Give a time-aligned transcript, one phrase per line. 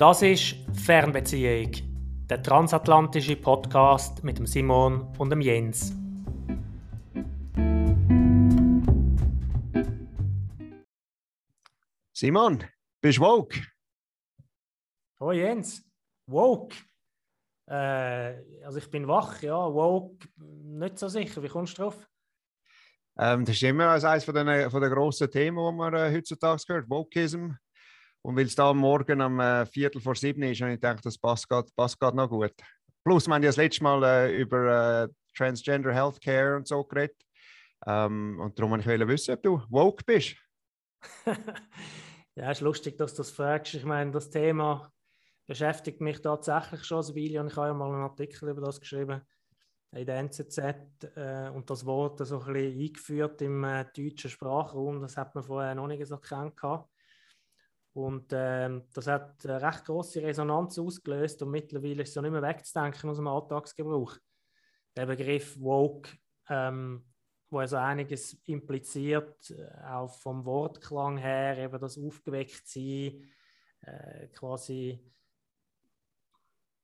[0.00, 1.72] Das ist Fernbeziehung,
[2.30, 5.94] der transatlantische Podcast mit dem Simon und dem Jens.
[12.14, 12.64] Simon,
[13.02, 13.60] bist du woke?
[15.18, 15.86] Oh Jens,
[16.26, 16.74] woke.
[17.68, 21.42] Äh, also ich bin wach, ja, woke, nicht so sicher.
[21.42, 22.08] Wie kommst du drauf?
[23.18, 26.62] Ähm, das ist immer eines von den, von den grossen Themen, die man äh, heutzutage
[26.68, 27.50] hört, Wokeism.
[28.22, 31.18] Und weil es da morgen am äh, Viertel vor sieben ist, habe ich gedacht, das
[31.18, 32.52] passt gerade noch gut.
[33.02, 37.16] Plus, wir haben ja das letzte Mal äh, über äh, Transgender Healthcare und so geredet.
[37.86, 40.36] Ähm, und darum wollte ich wissen, ob du woke bist.
[42.34, 43.74] ja, es ist lustig, dass du das fragst.
[43.74, 44.92] Ich meine, das Thema
[45.46, 48.80] beschäftigt mich tatsächlich schon ein Weile und ich habe ja mal einen Artikel über das
[48.80, 49.22] geschrieben
[49.92, 50.58] in der NZZ
[51.16, 55.00] äh, und das Wort so ein bisschen eingeführt im äh, deutschen Sprachraum.
[55.00, 56.54] Das hat man vorher noch nicht so gekannt.
[57.92, 62.30] Und äh, das hat eine recht große Resonanz ausgelöst und mittlerweile ist es ja nicht
[62.30, 64.16] mehr wegzudenken aus dem Alltagsgebrauch.
[64.96, 66.10] Der Begriff Woke,
[66.48, 67.04] ähm,
[67.50, 73.28] wo also einiges impliziert, äh, auch vom Wortklang her, eben das Aufgewecktsein,
[73.82, 75.00] äh, quasi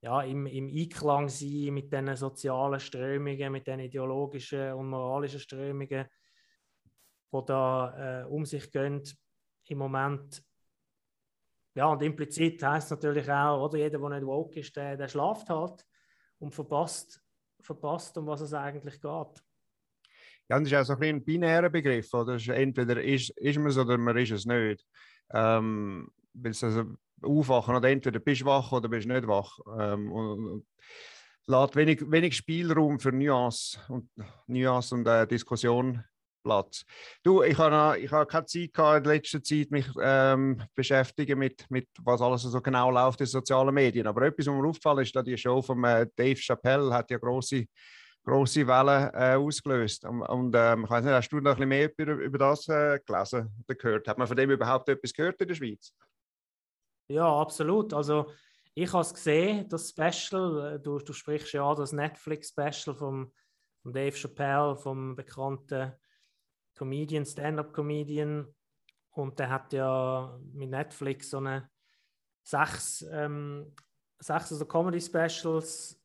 [0.01, 6.05] ja, im, im Einklang sein mit diesen sozialen Strömungen, mit den ideologischen und moralischen Strömungen,
[7.33, 9.01] die da äh, um sich gehen
[9.65, 10.43] im Moment.
[11.77, 15.47] Ja, und implizit heißt natürlich auch, oder jeder, der nicht woke ist, der, der schlaft
[15.47, 15.85] halt
[16.39, 17.21] und verpasst,
[17.61, 19.43] verpasst, um was es eigentlich geht.
[20.49, 22.11] Ja, das ist auch so ein, ein binärer Begriff.
[22.15, 22.39] Oder?
[22.47, 24.83] Entweder ist, ist man es oder man ist es nicht.
[25.31, 29.59] Ähm, weil es also aufwachen oder entweder bist du wach oder bist du nicht wach.
[29.79, 30.67] Ähm, und, und
[31.45, 34.09] lässt wenig, wenig Spielraum für Nuance und,
[34.47, 36.03] Nuance und äh, Diskussion
[36.47, 36.85] Platz.
[37.23, 41.65] Du, ich habe ich hab keine Zeit gehabt, in letzter Zeit mich ähm, beschäftigen mit,
[41.69, 44.07] mit was alles so genau läuft in sozialen Medien.
[44.07, 47.17] Aber etwas, was mir aufgefallen ist, dass die Show von äh, Dave Chappelle hat ja
[47.17, 47.65] große
[48.23, 50.03] große Wellen äh, ausgelöst.
[50.03, 52.67] Und, und ähm, ich weiß nicht, hast du noch ein bisschen mehr über, über das
[52.67, 54.07] äh, gelesen oder gehört?
[54.07, 55.93] Hat man von dem überhaupt etwas gehört in der Schweiz?
[57.09, 57.93] Ja, absolut.
[57.93, 58.29] Also
[58.73, 63.31] ich habe es gesehen, das Special, äh, du, du sprichst ja das Netflix-Special von
[63.85, 65.93] Dave Chappelle, vom bekannten
[66.77, 68.47] Comedian, Stand-up-Comedian.
[69.11, 71.69] Und der hat ja mit Netflix so eine
[72.43, 73.73] sechs, ähm,
[74.19, 75.99] sechs also Comedy-Specials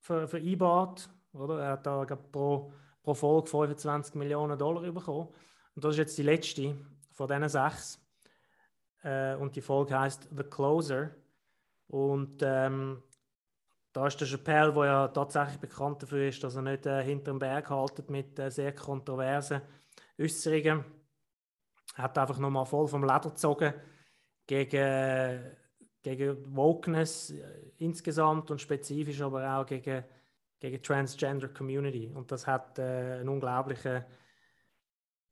[0.00, 1.08] ver vereinbart.
[1.32, 1.60] Oder?
[1.60, 5.28] Er hat da pro, pro Folge 25 Millionen Dollar bekommen.
[5.74, 6.76] Und das ist jetzt die letzte
[7.12, 8.04] von diesen sechs.
[9.02, 11.14] Äh, und die Folge heißt The Closer.
[11.86, 13.02] Und ähm,
[13.92, 17.38] da ist der Chappelle, der ja tatsächlich bekannt dafür ist, dass er nicht äh, hinterm
[17.38, 19.62] Berg haltet mit äh, sehr kontroversen
[20.18, 20.84] Äußerungen.
[21.96, 23.74] Er hat einfach nochmal voll vom Leder gezogen
[24.46, 25.56] gegen,
[26.02, 30.04] gegen Wokeness äh, insgesamt und spezifisch aber auch gegen,
[30.60, 32.12] gegen Transgender Community.
[32.14, 34.04] Und das hat äh, einen unglaublichen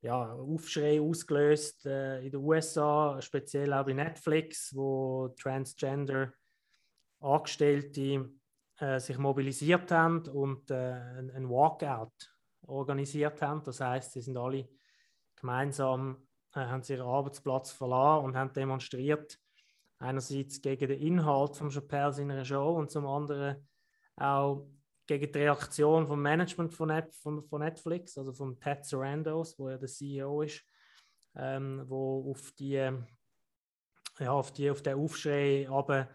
[0.01, 6.33] ja, Aufschrei ausgelöst äh, in den USA, speziell auch bei Netflix, wo Transgender
[7.21, 8.29] Angestellte
[8.79, 10.93] äh, sich mobilisiert haben und äh,
[11.35, 13.63] ein Walkout organisiert haben.
[13.63, 14.69] Das heißt, sie sind alle
[15.35, 19.39] gemeinsam äh, haben sie ihren Arbeitsplatz verlassen und haben demonstriert.
[19.99, 23.67] Einerseits gegen den Inhalt von Chappelle seiner Show und zum anderen
[24.15, 24.67] auch
[25.05, 29.67] gegen die Reaktion vom Management von, Net, von, von Netflix, also von Ted Sarandos, wo
[29.67, 30.63] er der CEO ist,
[31.35, 32.91] ähm, wo auf die,
[34.19, 36.07] ja, auf die, auf den Aufschrei aber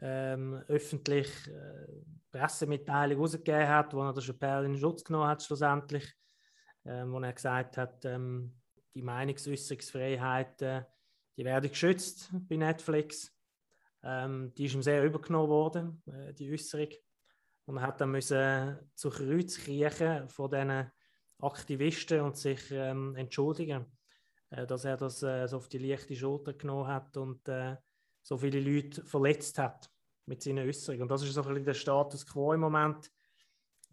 [0.00, 1.86] ähm, öffentlich äh,
[2.30, 6.12] Pressemitteilung rausgegeben hat, wo er den Chappelle in Schutz genommen hat schlussendlich,
[6.84, 8.60] ähm, wo er gesagt hat, ähm,
[8.94, 10.82] die Meinungsäußerungsfreiheit, äh,
[11.36, 13.32] die werden geschützt bei Netflix.
[14.02, 16.88] Ähm, die ist ihm sehr übergenommen worden, äh, die Äußerung.
[17.66, 20.90] Und er hat dann müssen zu Kreuz kriechen von diesen
[21.40, 23.86] Aktivisten und sich ähm, entschuldigen,
[24.50, 27.76] äh, dass er das äh, so auf die leichte Schulter genommen hat und äh,
[28.26, 29.88] so viele Leute verletzt hat
[30.26, 31.02] mit seinen Äußerungen.
[31.02, 33.06] Und das ist so ein bisschen der Status quo im Moment.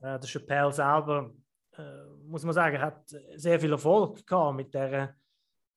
[0.01, 1.31] Äh, der Chappelle selber,
[1.77, 5.15] äh, muss man sagen, hat sehr viel Erfolg gehabt mit der,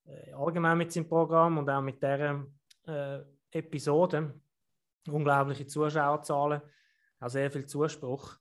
[0.06, 2.46] äh, allgemein mit seinem Programm und auch mit dieser
[3.50, 4.40] Episode.
[5.06, 6.62] Unglaubliche Zuschauerzahlen
[7.20, 8.38] auch sehr viel Zuspruch.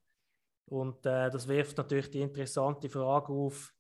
[0.67, 3.73] Und äh, das wirft natürlich die interessante Frage auf,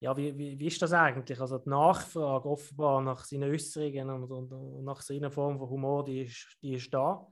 [0.00, 1.38] ja, wie, wie, wie ist das eigentlich?
[1.38, 6.04] Also die Nachfrage offenbar nach seinen Äußerungen und, und, und nach seiner Form von Humor,
[6.04, 7.26] die ist, die ist da.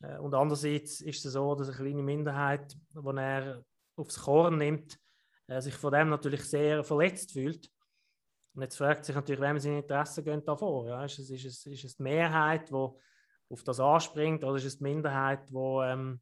[0.00, 3.64] Äh, und andererseits ist es so, dass eine kleine Minderheit, die er
[3.96, 4.96] aufs Korn nimmt,
[5.48, 7.68] äh, sich von dem natürlich sehr verletzt fühlt.
[8.54, 10.86] Und jetzt fragt sich natürlich, wem seine Interessen gehen da vor.
[10.86, 11.04] Ja?
[11.04, 14.78] Ist, es, ist, es, ist es die Mehrheit, die auf das anspringt, oder ist es
[14.78, 16.20] die Minderheit, die, ähm,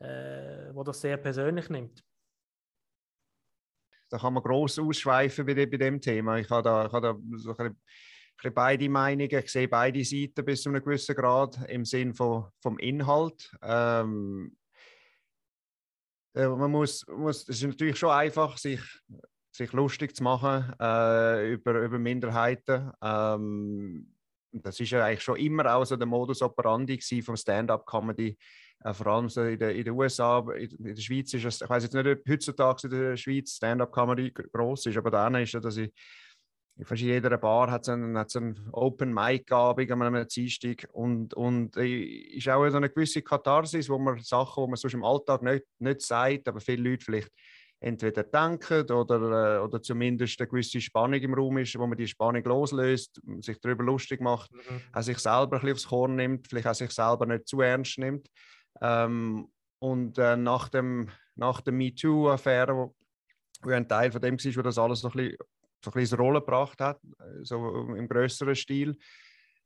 [0.00, 2.04] äh, wo das sehr persönlich nimmt?
[4.08, 6.38] Da kann man gross ausschweifen bei, bei dem Thema.
[6.38, 7.76] Ich habe da, ich habe da so ein
[8.36, 9.38] bisschen beide Meinungen.
[9.38, 13.54] Ich sehe beide Seiten bis zu einem gewissen Grad im Sinn von, vom Inhalt.
[13.62, 14.56] Ähm,
[16.34, 18.80] äh, man muss, muss, es ist natürlich schon einfach, sich
[19.58, 22.92] sich lustig zu machen äh, über, über Minderheiten.
[23.02, 24.14] Ähm,
[24.52, 28.38] das ist ja eigentlich schon immer auch so der Modus operandi vom Stand-up-Comedy,
[28.84, 30.44] äh, vor allem so in, den in USA.
[30.56, 33.56] In, in, der Schweiz ist es, ich weiß jetzt nicht, ob heutzutage in der Schweiz
[33.56, 35.92] Stand-up-Comedy groß ist, aber dann ist ja, dass ich
[36.84, 41.34] fast in jeder Bar hat es einen, einen Open Mic Abend an einem Dienstag und
[41.34, 42.02] und äh,
[42.36, 45.64] ist auch so eine gewisse Katharsis, wo man Sachen, wo man sonst im Alltag nicht,
[45.80, 47.32] nicht sagt, aber viele Leute vielleicht
[47.80, 52.08] entweder denken oder, äh, oder zumindest eine gewisse Spannung im Raum ist, wo man die
[52.08, 54.80] Spannung loslöst, sich darüber lustig macht, mhm.
[54.92, 57.98] auch sich selber ein bisschen aufs Korn nimmt, vielleicht auch sich selber nicht zu ernst
[57.98, 58.28] nimmt.
[58.80, 59.48] Ähm,
[59.80, 62.94] und äh, nach, dem, nach der MeToo-Affäre, wo,
[63.62, 65.36] wo ein Teil von dem war, wo das alles so ein bisschen,
[65.84, 67.00] so ein bisschen Rolle gebracht hat,
[67.42, 68.98] so im größeren Stil,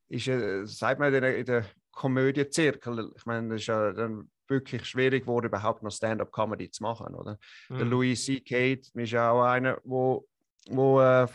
[0.08, 4.30] ist, äh, sagt man in der, in der Komödiezirkel, ich meine, das ist ja dann
[4.48, 7.14] wirklich schwierig wurde, überhaupt noch Stand-up-Comedy zu machen.
[7.14, 7.38] Oder?
[7.68, 7.78] Mhm.
[7.78, 8.80] Der Louis C.K.
[8.94, 10.26] ist ja auch einer, wo,
[10.68, 11.26] wo äh,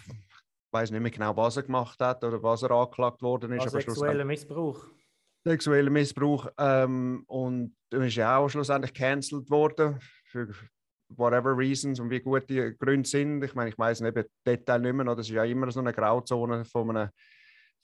[0.72, 3.64] weiß nicht mehr genau, was er gemacht hat oder was er angeklagt worden ist.
[3.64, 4.88] Also sexueller Missbrauch.
[5.50, 6.48] Sexueller Missbrauch.
[6.58, 10.50] Ähm, und dann ist ja auch schlussendlich cancelled worden für
[11.10, 13.44] whatever reasons und wie gut die Gründe sind.
[13.44, 16.66] Ich meine, ich weiß nicht Detail nicht mehr, das ist ja immer so eine Grauzone
[16.66, 17.10] von einem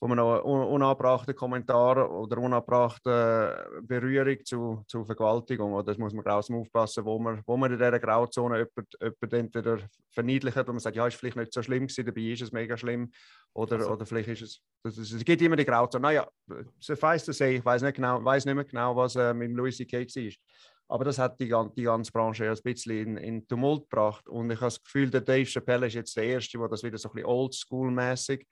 [0.03, 5.71] wo man noch unabbrachte Kommentare oder unabbrachte Berührung zu, zu Vergewaltigung.
[5.71, 9.33] Oder das muss man draußen aufpassen, wo man, wo man in dieser Grauzone jemand, jemand
[9.33, 9.77] entweder
[10.11, 12.75] verniedlicht und man sagt, ja, ist vielleicht nicht so schlimm gewesen, dabei ist es mega
[12.75, 13.13] schlimm.
[13.53, 13.91] Oder, also.
[13.91, 16.01] oder vielleicht ist es, das, das, es gibt immer die Grauzone.
[16.01, 16.27] Naja,
[16.81, 19.77] suffice to say, ich weiß nicht, genau, weiß nicht mehr genau, was äh, mit Louis
[19.77, 19.99] C.K.
[19.99, 20.31] war.
[20.89, 24.27] Aber das hat die, die ganze Branche ein bisschen in, in Tumult gebracht.
[24.27, 26.97] Und ich habe das Gefühl, der Dave Chappelle ist jetzt der Erste, der das wieder
[26.97, 28.45] so ein bisschen oldschool-mäßig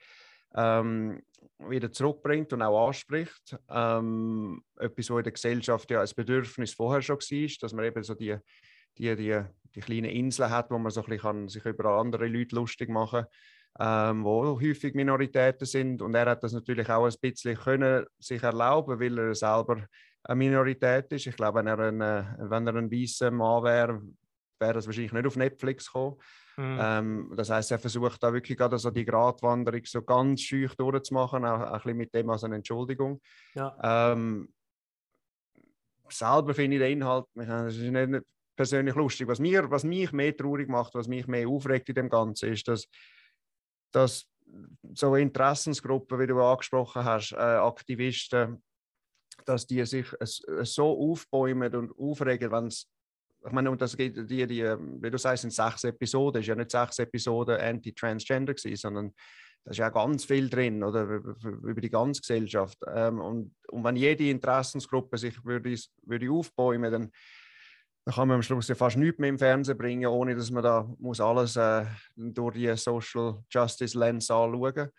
[0.55, 1.21] ähm,
[1.69, 3.57] wieder zurückbringt und auch anspricht.
[3.69, 8.03] Ähm, etwas, was in der Gesellschaft ja ein Bedürfnis vorher schon war, dass man eben
[8.03, 8.37] so die,
[8.97, 9.41] die, die,
[9.75, 13.25] die kleinen Inseln hat, wo man so ein bisschen sich über andere Leute lustig machen
[13.77, 16.01] kann, ähm, wo häufig Minoritäten sind.
[16.01, 19.85] Und er hat das natürlich auch ein bisschen können sich erlauben, weil er selber
[20.23, 21.27] eine Minorität ist.
[21.27, 24.01] Ich glaube, wenn er ein, äh, wenn er ein weißer Mann wäre,
[24.61, 26.17] wäre das wahrscheinlich nicht auf Netflix gekommen.
[26.57, 26.77] Mhm.
[26.79, 31.43] Ähm, das heißt, er versucht da wirklich gerade so die Gratwanderung so ganz schüch durchzumachen,
[31.45, 33.21] auch, auch ein bisschen mit dem als eine Entschuldigung.
[33.55, 34.13] Ja.
[34.13, 34.53] Ähm,
[36.09, 38.23] selber finde ich den Inhalt, das ist nicht
[38.55, 39.27] persönlich lustig.
[39.27, 42.67] Was, mir, was mich mehr traurig macht, was mich mehr aufregt in dem Ganzen, ist,
[42.67, 42.87] dass,
[43.91, 44.27] dass
[44.93, 48.61] so Interessensgruppen, wie du angesprochen hast, äh, Aktivisten,
[49.45, 50.07] dass die sich
[50.63, 52.87] so aufbäumen und aufregen, wenn es
[53.43, 56.55] ich meine, und das geht die, die, wie du sagst, sind sechs Episoden, ist ja
[56.55, 59.13] nicht sechs Episoden Anti-Transgender gewesen, sondern
[59.63, 61.03] da ist ja ganz viel drin, oder?
[61.03, 62.77] Über die ganze Gesellschaft.
[62.87, 67.11] Ähm, und, und wenn jede Interessensgruppe sich würde, würde aufbäumen, dann,
[68.05, 70.63] dann kann man am Schluss ja fast nichts mehr im Fernsehen bringen, ohne dass man
[70.63, 71.85] da muss alles äh,
[72.15, 74.89] durch die Social Justice Lens anschauen.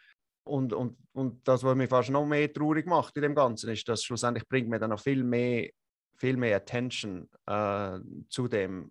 [0.45, 3.89] Und, und, und das, was mich fast noch mehr traurig macht in dem Ganzen, ist,
[3.89, 5.71] dass schlussendlich bringt man dann noch viel mehr
[6.17, 8.91] viel mehr Attention äh, zu dem.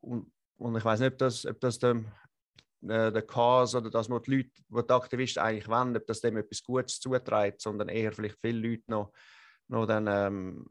[0.00, 2.06] Und, und, ich weiß nicht, ob das, ob das dem,
[2.82, 6.20] äh, der Cause oder das, was die Leute, was die Aktivisten eigentlich wollen, ob das
[6.20, 9.12] dem etwas Gutes zuträgt, sondern eher vielleicht viele Leute noch,
[9.68, 10.64] noch dann, ähm,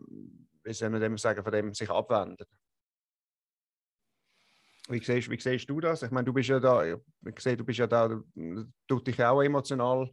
[0.63, 2.45] wie soll man dem sagen, von dem sich abwenden.
[4.89, 6.03] Wie siehst, wie siehst du das?
[6.03, 9.41] Ich meine, du bist ja da, ich sehe, du bist ja da, du dich auch
[9.41, 10.09] emotional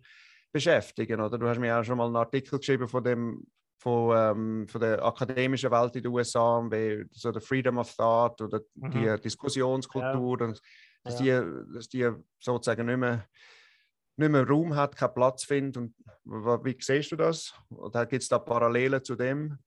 [0.53, 1.39] beschäftigen, oder?
[1.39, 5.05] Du hast mir auch schon mal einen Artikel geschrieben von dem, von, ähm, von der
[5.05, 8.91] akademischen Welt in den USA, wie so der Freedom of Thought oder mhm.
[8.91, 10.55] die Diskussionskultur, ja.
[11.05, 11.43] dass, ja.
[11.43, 13.27] Die, dass die sozusagen nicht mehr,
[14.17, 15.77] nicht mehr Raum hat, keinen Platz findet.
[15.77, 17.53] Und wie siehst du das?
[17.71, 19.59] Oder gibt es da Parallelen zu dem?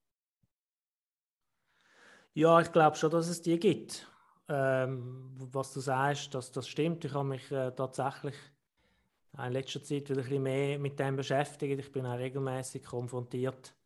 [2.33, 4.07] Ja, ich glaube schon, dass es die gibt.
[4.49, 7.03] Ähm, was du sagst, dass das stimmt.
[7.03, 8.35] Ich habe mich äh, tatsächlich
[9.37, 11.79] in letzter Zeit wieder ein bisschen mehr mit dem beschäftigt.
[11.79, 13.76] Ich bin auch regelmäßig konfrontiert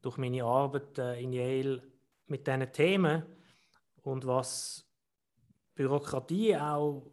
[0.00, 1.82] durch meine Arbeit äh, in Yale
[2.26, 3.24] mit diesen Themen
[4.02, 4.86] und was
[5.74, 7.10] Bürokratie auch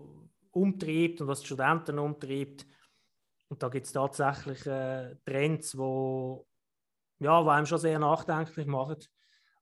[0.51, 2.65] umtreibt und was die Studenten umtreibt.
[3.47, 6.47] Und da gibt es tatsächlich äh, Trends, wo,
[7.19, 8.97] ja, wo einem schon sehr nachdenklich machen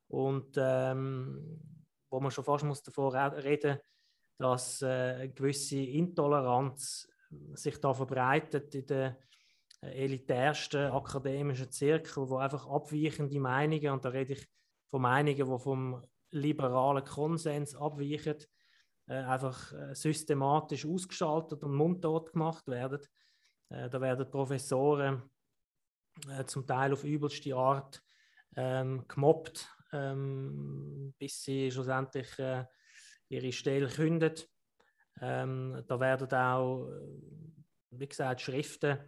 [0.07, 1.59] und ähm,
[2.09, 3.79] wo man schon fast muss davor reden
[4.37, 7.07] dass äh, eine gewisse Intoleranz
[7.53, 9.15] sich da verbreitet in den
[9.91, 14.47] elitärsten akademischen Zirkel, wo einfach abweichende Meinungen, und da rede ich
[14.87, 18.37] von Meinungen, die vom liberalen Konsens abweichen,
[19.07, 22.99] äh, einfach äh, systematisch ausgeschaltet und mundtot gemacht werden.
[23.69, 25.23] Äh, da werden Professoren
[26.45, 28.03] zum Teil auf übelste Art
[28.55, 32.65] ähm, gemobbt, ähm, bis sie schlussendlich äh,
[33.29, 34.47] ihre Stelle kündet.
[35.19, 36.87] Ähm, da werden auch,
[37.89, 38.99] wie gesagt, Schriften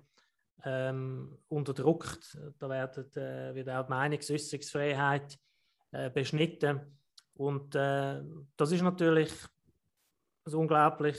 [0.64, 2.38] ähm, unterdrückt.
[2.60, 5.38] Da werden, äh, wird auch die Meinungsäußerungsfreiheit
[5.92, 7.00] äh, beschnitten.
[7.36, 8.22] Und äh,
[8.56, 9.32] das ist natürlich
[10.46, 11.18] also unglaublich,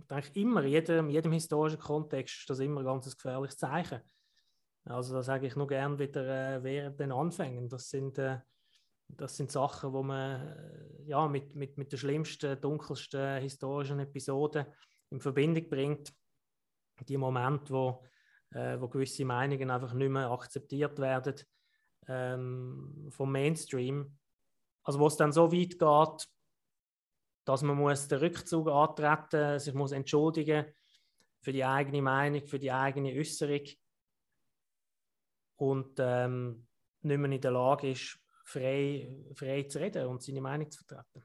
[0.00, 4.00] ich denke immer, in jedem, jedem historischen Kontext ist das immer ein ganz gefährliches Zeichen.
[4.84, 7.68] Also da sage ich nur gern wieder äh, während den Anfängen.
[7.68, 8.38] Das sind, äh,
[9.08, 14.66] das sind Sachen, wo man äh, ja, mit, mit, mit der schlimmsten, dunkelsten historischen Episode
[15.10, 16.12] in Verbindung bringt.
[17.08, 18.04] Die Momente, wo,
[18.54, 21.34] äh, wo gewisse Meinungen einfach nicht mehr akzeptiert werden
[22.08, 24.16] ähm, vom Mainstream.
[24.84, 26.28] Also wo es dann so weit geht,
[27.44, 30.66] dass man muss den Rückzug antreten, sich muss entschuldigen
[31.40, 33.66] für die eigene Meinung, für die eigene Äußerung
[35.56, 36.66] und ähm,
[37.02, 41.24] nicht mehr in der Lage ist, frei, frei zu reden und seine Meinung zu vertreten.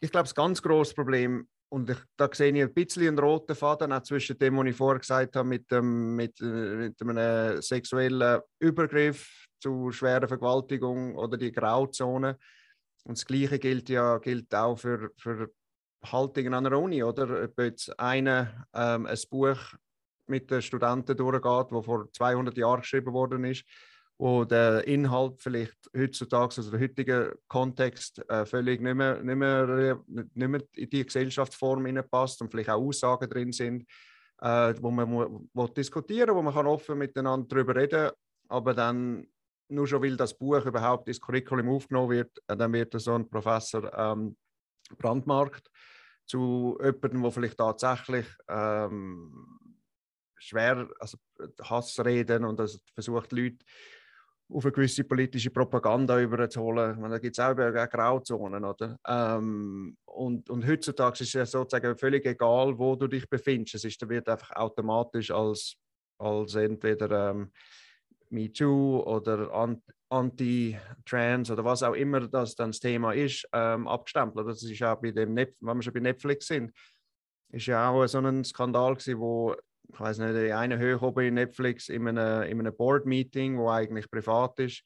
[0.00, 3.56] Ich glaube, das ganz große Problem, und ich, da sehe ich ein bisschen einen roten
[3.56, 8.40] Faden auch zwischen dem, was ich vorher gesagt habe, mit, dem, mit, mit einem sexuellen
[8.60, 12.38] Übergriff zu schwerer Vergewaltigung oder die Grauzone.
[13.04, 15.50] Und das Gleiche gilt ja gilt auch für, für
[16.04, 17.44] Haltungen an der Uni, oder?
[17.44, 19.58] Ob jetzt einer ähm, ein Buch
[20.26, 23.64] mit den Studenten durchgeht, wo vor 200 Jahren geschrieben worden ist,
[24.18, 30.00] wo der Inhalt vielleicht heutzutage, also der heutige Kontext, äh, völlig nicht mehr, nicht, mehr,
[30.06, 33.84] nicht mehr in die Gesellschaftsform passt und vielleicht auch Aussagen drin sind,
[34.40, 38.10] äh, wo man wo diskutieren wo man kann offen miteinander darüber reden
[38.48, 39.26] aber dann
[39.68, 43.28] nur schon, weil das Buch überhaupt ins Curriculum aufgenommen wird, äh, dann wird so ein
[43.28, 44.36] Professor ähm,
[44.98, 45.68] brandmarkt
[46.24, 49.74] zu jemandem, der vielleicht tatsächlich ähm,
[50.38, 51.18] schwer also
[51.62, 53.64] Hass reden und also versucht, Leute
[54.48, 57.02] auf eine gewisse politische Propaganda überzuholen.
[57.02, 58.64] da gibt es auch Grauzonen.
[58.64, 58.98] Oder?
[59.06, 63.76] Ähm, und, und heutzutage ist es sozusagen völlig egal, wo du dich befindest.
[63.76, 65.76] Es ist, wird einfach automatisch als,
[66.18, 67.50] als entweder ähm,
[68.30, 69.52] MeToo oder
[70.08, 74.46] Anti-Trans oder was auch immer das dann das Thema ist, ähm, abgestempelt.
[74.46, 76.72] Das ist auch bei dem, Net wenn wir schon bei Netflix sind,
[77.50, 79.54] ist ja auch so ein Skandal gewesen, wo
[79.92, 84.10] ich weiß nicht, eine hoch oben in Netflix in einem, in einem Board-Meeting, wo eigentlich
[84.10, 84.82] privat ist,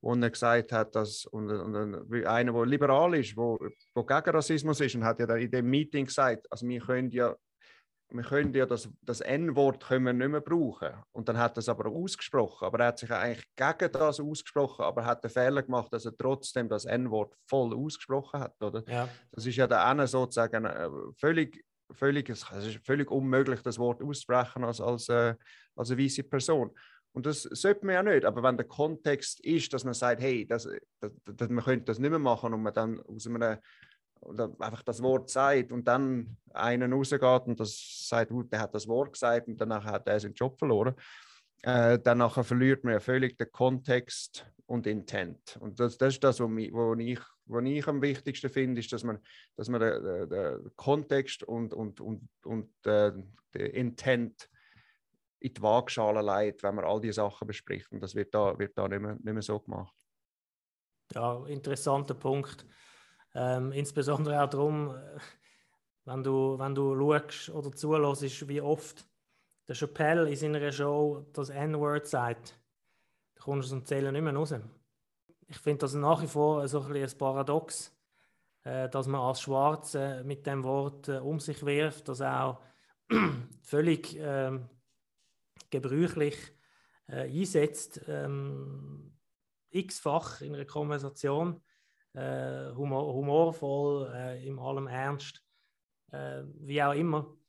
[0.00, 3.58] wo er gesagt hat, dass und, und, einer, der liberal ist, wo,
[3.94, 7.10] wo gegen Rassismus ist, und hat ja dann in dem Meeting gesagt, also wir können
[7.10, 7.34] ja
[8.12, 10.90] wir können ja das, das N-Wort nicht mehr brauchen.
[11.12, 12.66] Und dann hat er es aber ausgesprochen.
[12.66, 16.16] Aber er hat sich eigentlich gegen das ausgesprochen, aber hat den Fehler gemacht, dass er
[16.16, 18.60] trotzdem das N-Wort voll ausgesprochen hat.
[18.62, 18.82] Oder?
[18.88, 19.08] Ja.
[19.30, 20.88] Das ist ja dann sozusagen äh,
[21.18, 25.34] völlig völlig, es ist völlig unmöglich, das Wort auszusprechen als, als, äh,
[25.76, 26.70] als eine weiße Person.
[27.12, 28.24] Und das sollte man ja nicht.
[28.24, 30.68] Aber wenn der Kontext ist, dass man sagt, hey, das,
[31.00, 33.58] das, das, man könnte das nicht mehr machen und man dann aus einem
[34.22, 38.86] oder einfach das Wort sagt und dann einen rausgeht und das sagt, der hat das
[38.86, 40.94] Wort gesagt und danach hat er seinen Job verloren,
[41.62, 45.58] äh, dann verliert man ja völlig den Kontext und Intent.
[45.60, 49.18] Und das, das ist das, was ich, was ich am wichtigsten finde, ist, dass man,
[49.56, 53.12] dass man den, den Kontext und, und, und, und äh,
[53.54, 54.48] den Intent
[55.40, 57.90] in die Waagschale leitet, wenn man all diese Sachen bespricht.
[57.90, 59.94] Und das wird da, wird da nicht, mehr, nicht mehr so gemacht.
[61.12, 62.64] Ja, interessanter Punkt.
[63.34, 65.18] Ähm, insbesondere auch darum, äh,
[66.04, 69.09] wenn du, wenn du schaust oder zulässt, wie oft
[69.70, 72.58] der Chappelle in seiner Show das N-Word sagt,
[73.36, 74.52] da kommst du aus dem Zählen nicht mehr raus
[75.46, 77.92] ich finde das nach wie vor so ein, ein Paradox,
[78.62, 82.60] äh, dass man als Schwarze mit dem Wort äh, um sich wirft, das auch
[83.62, 84.58] völlig äh,
[85.70, 86.36] gebräuchlich
[87.08, 89.16] äh, einsetzt, ähm,
[89.70, 91.60] x-fach in einer Konversation,
[92.12, 95.44] äh, humor humorvoll, äh, in allem Ernst,
[96.12, 97.39] wie auch immer.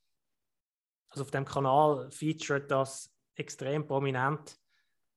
[1.12, 4.58] Also auf dem Kanal featuret das extrem prominent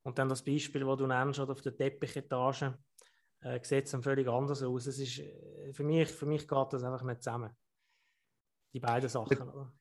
[0.04, 2.78] und dann das Beispiel, das du nennst, oder auf der Teppichetage,
[3.42, 4.88] äh, sieht es dann völlig anders aus.
[4.88, 7.56] Es ist, äh, für, mich, für mich geht das einfach nicht zusammen.
[8.74, 9.42] Die beiden Sachen.
[9.42, 9.74] Oder?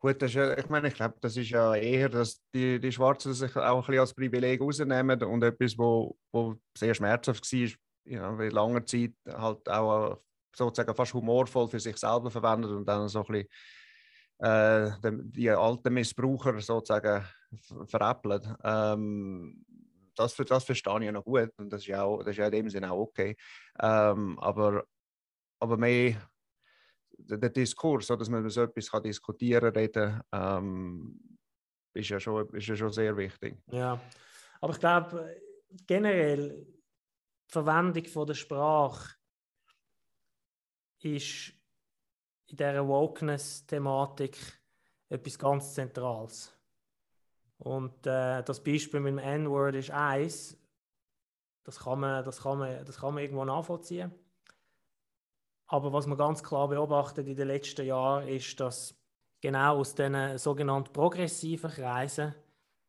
[0.00, 3.34] Gut, das ist, ich meine, ich glaube, das ist ja eher, dass die, die Schwarzen
[3.34, 7.68] sich auch ein bisschen als Privileg rausnehmen und etwas, wo, wo sehr schmerzhaft war,
[8.06, 10.22] ja, weil lange Zeit halt auch
[10.56, 13.48] sozusagen fast humorvoll für sich selber verwendet und dann so ein bisschen
[14.40, 17.24] äh, die alten Missbraucher sozusagen
[17.86, 18.46] veräppelt.
[18.64, 19.64] Ähm,
[20.14, 22.52] das, das verstehe ich noch gut und das ist ja, auch, das ist ja in
[22.52, 23.36] dem Sinne auch okay.
[23.80, 24.84] Ähm, aber,
[25.58, 26.16] aber mehr
[27.12, 31.38] der Diskurs, dass man so etwas kann diskutieren kann, ähm,
[31.94, 33.58] ist, ja schon, ist ja schon sehr wichtig.
[33.66, 34.00] Ja,
[34.60, 35.36] aber ich glaube
[35.86, 36.66] generell
[37.48, 39.16] die Verwendung von der Sprache
[41.00, 41.52] ist
[42.50, 44.36] in dieser Wokeness-Thematik
[45.08, 46.52] etwas ganz Zentrales.
[47.58, 50.56] Und äh, das Beispiel mit dem N-Word ist eins.
[51.64, 54.12] Das kann, man, das, kann man, das kann man irgendwo nachvollziehen.
[55.66, 58.94] Aber was man ganz klar beobachtet in den letzten Jahren ist, dass
[59.40, 62.34] genau aus diesen sogenannten progressiven Kreisen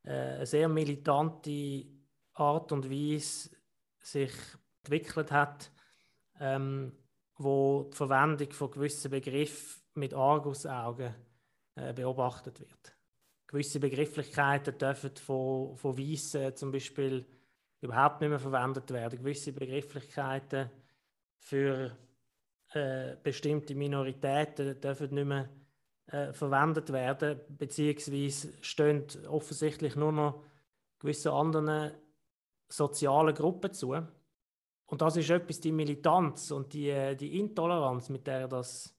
[0.03, 1.85] äh, eine sehr militante
[2.33, 3.51] Art und Weise
[3.99, 4.33] sich
[4.83, 5.71] entwickelt hat,
[6.39, 6.93] ähm,
[7.43, 11.13] wo die Verwendung von gewissen Begriffen mit Argusaugen
[11.75, 12.95] äh, beobachtet wird.
[13.47, 17.25] Gewisse Begrifflichkeiten dürfen von, von Weissen zum Beispiel
[17.81, 19.19] überhaupt nicht mehr verwendet werden.
[19.19, 20.69] Gewisse Begrifflichkeiten
[21.39, 21.97] für
[22.73, 25.49] äh, bestimmte Minoritäten dürfen nicht mehr
[26.07, 30.43] äh, verwendet werden, beziehungsweise stehen offensichtlich nur noch
[30.99, 31.91] gewisse anderen
[32.69, 33.95] sozialen Gruppen zu.
[34.91, 38.93] Und das ist etwas, die Militanz und die, äh, die Intoleranz, mit der das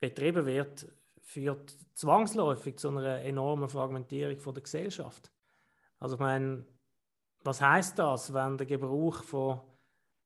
[0.00, 5.30] betrieben wird, führt zwangsläufig zu einer enormen Fragmentierung von der Gesellschaft.
[5.98, 6.64] Also ich meine,
[7.44, 9.60] was heißt das, wenn der Gebrauch von,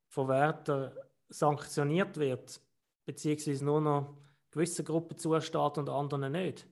[0.06, 0.92] von Wörtern
[1.28, 2.60] sanktioniert wird,
[3.04, 4.16] beziehungsweise nur noch
[4.52, 6.68] gewissen Gruppen zusteht und anderen nicht?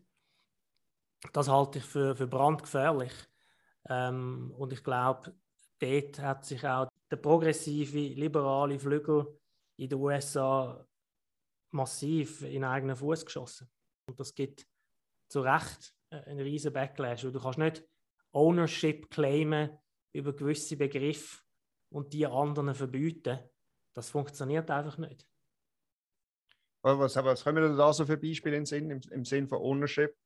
[1.32, 3.12] Das halte ich für, für brandgefährlich.
[3.88, 5.34] Ähm, und ich glaube,
[5.80, 9.38] dort hat sich auch der progressive, liberale Flügel
[9.76, 10.86] in den USA
[11.72, 13.70] massiv in eigenen Fuß geschossen.
[14.08, 14.66] Und das gibt
[15.28, 17.22] zu Recht einen riesen Backlash.
[17.22, 17.84] du kannst nicht
[18.32, 19.78] Ownership claimen
[20.12, 21.42] über gewisse Begriffe
[21.92, 23.38] und die anderen verbieten.
[23.94, 25.26] Das funktioniert einfach nicht.
[26.82, 30.16] Was, was können wir da so für Beispiele im, im Sinn von Ownership?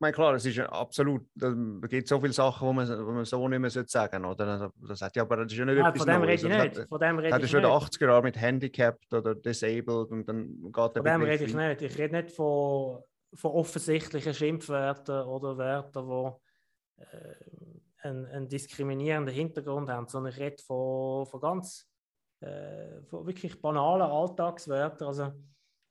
[0.00, 1.52] Meine, klar, es ist absolut, da
[1.88, 4.44] gibt so viele Sachen, die man, wo man so nicht mehr sagen sollte.
[4.44, 4.72] Oder?
[4.86, 6.44] Das hat ja, aber das ist ja nicht ja, etwas von dem Neues.
[6.44, 6.88] Rede ich nicht.
[6.88, 10.62] Von dem rede ich schon in den 80er Jahren mit Handicapped oder Disabled und dann
[10.62, 11.82] geht Von dem rede ich nicht.
[11.82, 13.02] Ich rede nicht von,
[13.34, 20.62] von offensichtlichen Schimpfwörtern oder Wörtern, die äh, einen, einen, diskriminierenden Hintergrund haben, sondern ich rede
[20.62, 21.88] von, von ganz
[22.40, 25.08] äh, von wirklich banalen Alltagswörtern.
[25.08, 25.32] Also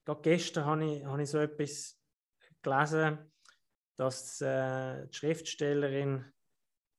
[0.06, 2.00] gerade gestern habe ich, habe ich so etwas
[2.62, 3.20] gelesen,
[3.98, 6.26] dass äh, die Schriftstellerin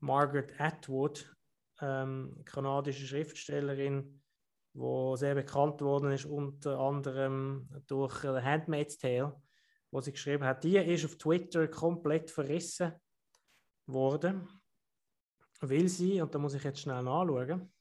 [0.00, 1.34] Margaret Atwood,
[1.80, 4.20] ähm, kanadische Schriftstellerin,
[4.74, 9.40] wo sehr bekannt worden ist, unter anderem durch The Handmaid's Tale,
[9.90, 12.92] wo sie geschrieben hat, die ist auf Twitter komplett verrissen
[13.86, 14.48] worden,
[15.60, 17.72] weil sie, und da muss ich jetzt schnell nachschauen,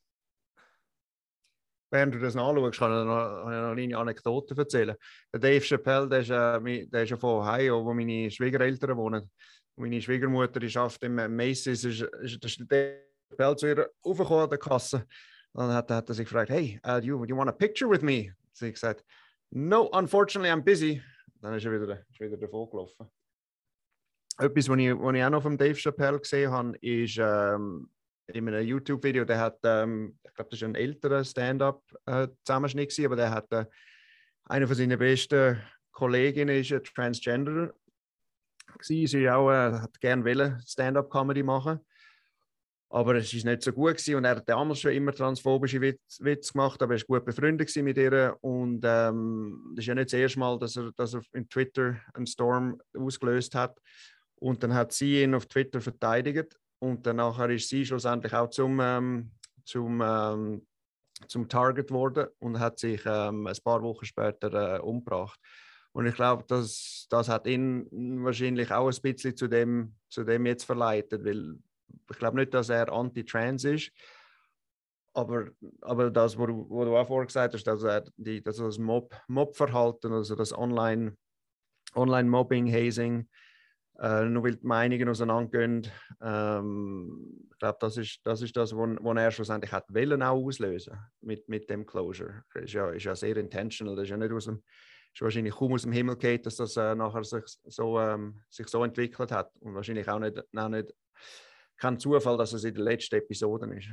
[1.89, 4.95] während du das nachschaust, kann ich noch, eine Anekdote erzählen.
[5.33, 9.29] Der Dave Chappelle, der ist, äh, der ist ja von Ohio, wo meine Schwiegereltern wohnen.
[9.75, 14.49] Und meine Schwiegermutter die arbeitet im Macy's, ist, ist, Dave Chappelle zu ihr aufgekommen an
[14.49, 15.05] der Kasse.
[15.53, 18.33] Dann hat, hat er sich gefragt, hey, uh, you, you want a picture with me?
[18.53, 19.05] Sie hat gesagt,
[19.51, 21.01] no, unfortunately, I'm busy.
[21.41, 23.07] Dann ist er wieder, ist wieder davon gelaufen.
[24.39, 27.89] Etwas, was ich, was ich auch noch von Dave Chappelle gesehen habe, ist ähm,
[28.27, 33.31] in einem YouTube-Video, der hat, ähm, ich glaube, das ist ein älterer Stand-up-Zusammenschnitt, aber der
[33.31, 33.65] hat äh,
[34.45, 35.61] eine von seinen besten
[35.91, 37.73] Kolleginnen ist ein Transgender.
[38.81, 41.79] Sie sie auch, äh, hat gerne Stand-up-Comedy machen.
[42.89, 46.23] Aber es ist nicht so gut gewesen und er hat damals schon immer transphobische Witze
[46.23, 50.13] Witz gemacht, aber er ist gut befreundet mit ihr und ähm, das ist ja nicht
[50.13, 53.77] das erste Mal, dass er, dass er in Twitter einen Storm ausgelöst hat
[54.35, 58.49] und dann hat sie ihn auf Twitter verteidigt und dann nachher ist sie schlussendlich auch
[58.49, 59.31] zum, ähm,
[59.65, 60.67] zum, ähm,
[61.27, 65.39] zum Target geworden und hat sich ähm, ein paar Wochen später äh, umgebracht.
[65.91, 67.87] Und ich glaube, das, das hat ihn
[68.23, 71.57] wahrscheinlich auch ein bisschen zu dem, zu dem jetzt verleitet, weil
[72.09, 73.91] ich glaube nicht, dass er anti-trans ist,
[75.17, 75.47] aber,
[75.81, 78.77] aber das, was du, wo du auch vorher gesagt hast, dass er die, dass das
[78.77, 81.17] Mob-Verhalten, Mob also das Online-Mobbing,
[81.95, 83.27] Online Hazing,
[83.99, 85.87] äh, nur weil die Meinungen auseinandergehen.
[86.21, 90.97] Ähm, ich glaube, das ist das, ist das was er schlussendlich hat wollen auch auslösen
[91.21, 92.43] mit, mit dem Closure.
[92.53, 93.95] Das ist ja, ist ja sehr intentional.
[93.95, 94.63] Das ist ja nicht aus dem,
[95.13, 98.67] ist wahrscheinlich kaum aus dem Himmel geht, dass das äh, nachher sich so, ähm, sich
[98.67, 99.51] so entwickelt hat.
[99.61, 100.93] Und wahrscheinlich auch nicht, auch nicht
[101.77, 103.89] kein Zufall, dass es in der letzten Episode ist.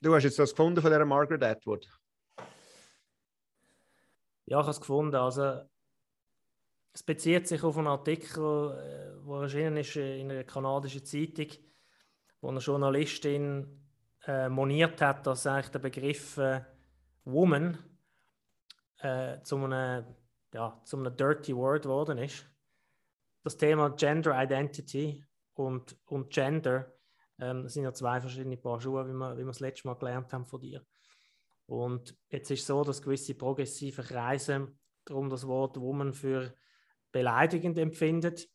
[0.00, 1.86] Du hast jetzt das gefunden von der Margaret Atwood?
[4.46, 5.14] Ja, ich habe es gefunden.
[5.14, 5.62] Also
[6.94, 11.46] es bezieht sich auf einen Artikel, der erschienen ist in einer kanadischen Zeitung,
[12.40, 13.82] wo eine Journalistin
[14.26, 16.62] äh, moniert hat, dass eigentlich der Begriff äh,
[17.24, 17.78] Woman
[18.98, 20.04] äh, zu, einem,
[20.52, 22.46] ja, zu einem Dirty Word geworden ist.
[23.42, 25.24] Das Thema Gender Identity
[25.54, 26.92] und, und Gender
[27.40, 30.32] ähm, sind ja zwei verschiedene Paar Schuhe, wie wir, wie wir das letzte Mal gelernt
[30.32, 30.84] haben von dir.
[31.66, 34.68] Und jetzt ist es so, dass gewisse progressive Kreise
[35.04, 36.54] darum das Wort Woman für
[37.12, 38.48] beleidigend empfindet,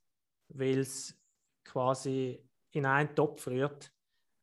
[0.49, 1.15] weil es
[1.63, 3.91] quasi in einen Topf rührt,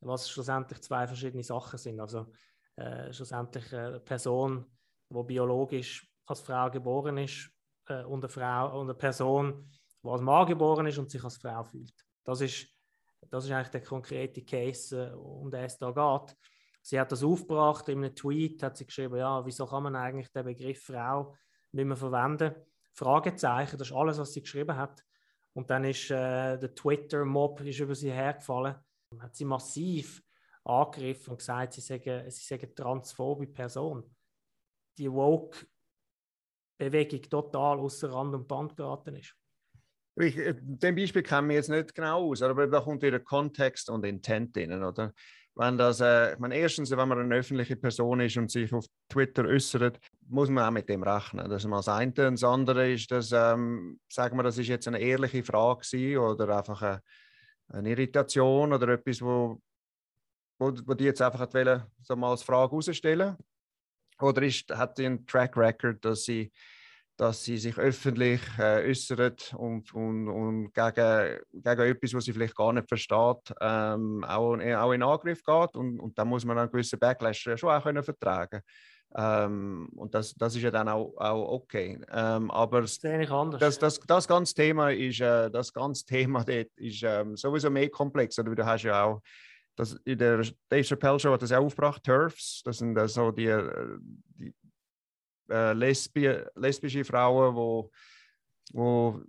[0.00, 2.00] was schlussendlich zwei verschiedene Sachen sind.
[2.00, 2.30] Also
[2.76, 4.64] äh, schlussendlich eine Person,
[5.10, 7.50] die biologisch als Frau geboren ist
[7.88, 9.70] äh, und, eine Frau, und eine Person,
[10.02, 11.94] die als Mann geboren ist und sich als Frau fühlt.
[12.24, 12.68] Das ist,
[13.30, 16.36] das ist eigentlich der konkrete Case, äh, um den es da geht.
[16.82, 20.30] Sie hat das aufgebracht, in einem Tweet hat sie geschrieben, ja, wieso kann man eigentlich
[20.30, 21.34] den Begriff Frau
[21.72, 22.54] nicht mehr verwenden?
[22.94, 25.04] Fragezeichen, das ist alles, was sie geschrieben hat.
[25.52, 28.74] Und dann ist äh, der Twitter-Mob über sie hergefallen,
[29.20, 30.20] hat sie massiv
[30.64, 34.02] angegriffen und gesagt, sie sagen, sie sagen transphobe Person.
[34.98, 39.34] Die Woke-Bewegung total außer Rand und Band geraten ist.
[40.16, 43.90] Ich, äh, dem Beispiel kennen wir jetzt nicht genau aus, aber da kommt wieder Kontext
[43.90, 45.12] und Intent drin, oder?
[45.56, 48.86] Wenn das, äh, ich meine, erstens, wenn man eine öffentliche Person ist und sich auf
[49.08, 51.48] Twitter äußert, muss man auch mit dem rechnen.
[51.48, 52.06] Das ist mal das eine.
[52.06, 56.18] Und das andere ist, dass, ähm, sagen wir, das ist jetzt eine ehrliche Frage gewesen,
[56.18, 57.02] oder einfach eine,
[57.68, 59.60] eine Irritation oder etwas, wo,
[60.58, 63.36] wo, wo die jetzt einfach wollen, so mal als Frage herausstellen.
[64.20, 66.52] Oder ist, hat sie einen Track Record, dass sie
[67.16, 72.56] dass sie sich öffentlich äh, äußert und, und, und gegen, gegen etwas, was sie vielleicht
[72.56, 75.76] gar nicht versteht, ähm, auch, auch in Angriff geht.
[75.76, 78.62] Und, und da muss man einen gewissen Backlash schon auch können vertragen
[79.16, 82.00] ähm, Und das, das ist ja dann auch, auch okay.
[82.10, 87.02] Ähm, aber das, das, das, das ganze Thema ist, äh, das ganze Thema dort ist
[87.02, 88.38] ähm, sowieso mehr komplex.
[88.38, 89.20] Oder du hast ja auch
[89.76, 93.30] das, in der Dave Chappelle Show hat das auch aufgebracht, TERFs, das sind äh, so
[93.30, 93.98] die, äh,
[94.36, 94.54] die
[95.50, 97.90] äh, Lesbi lesbische Frauen, wo,
[98.72, 99.20] wo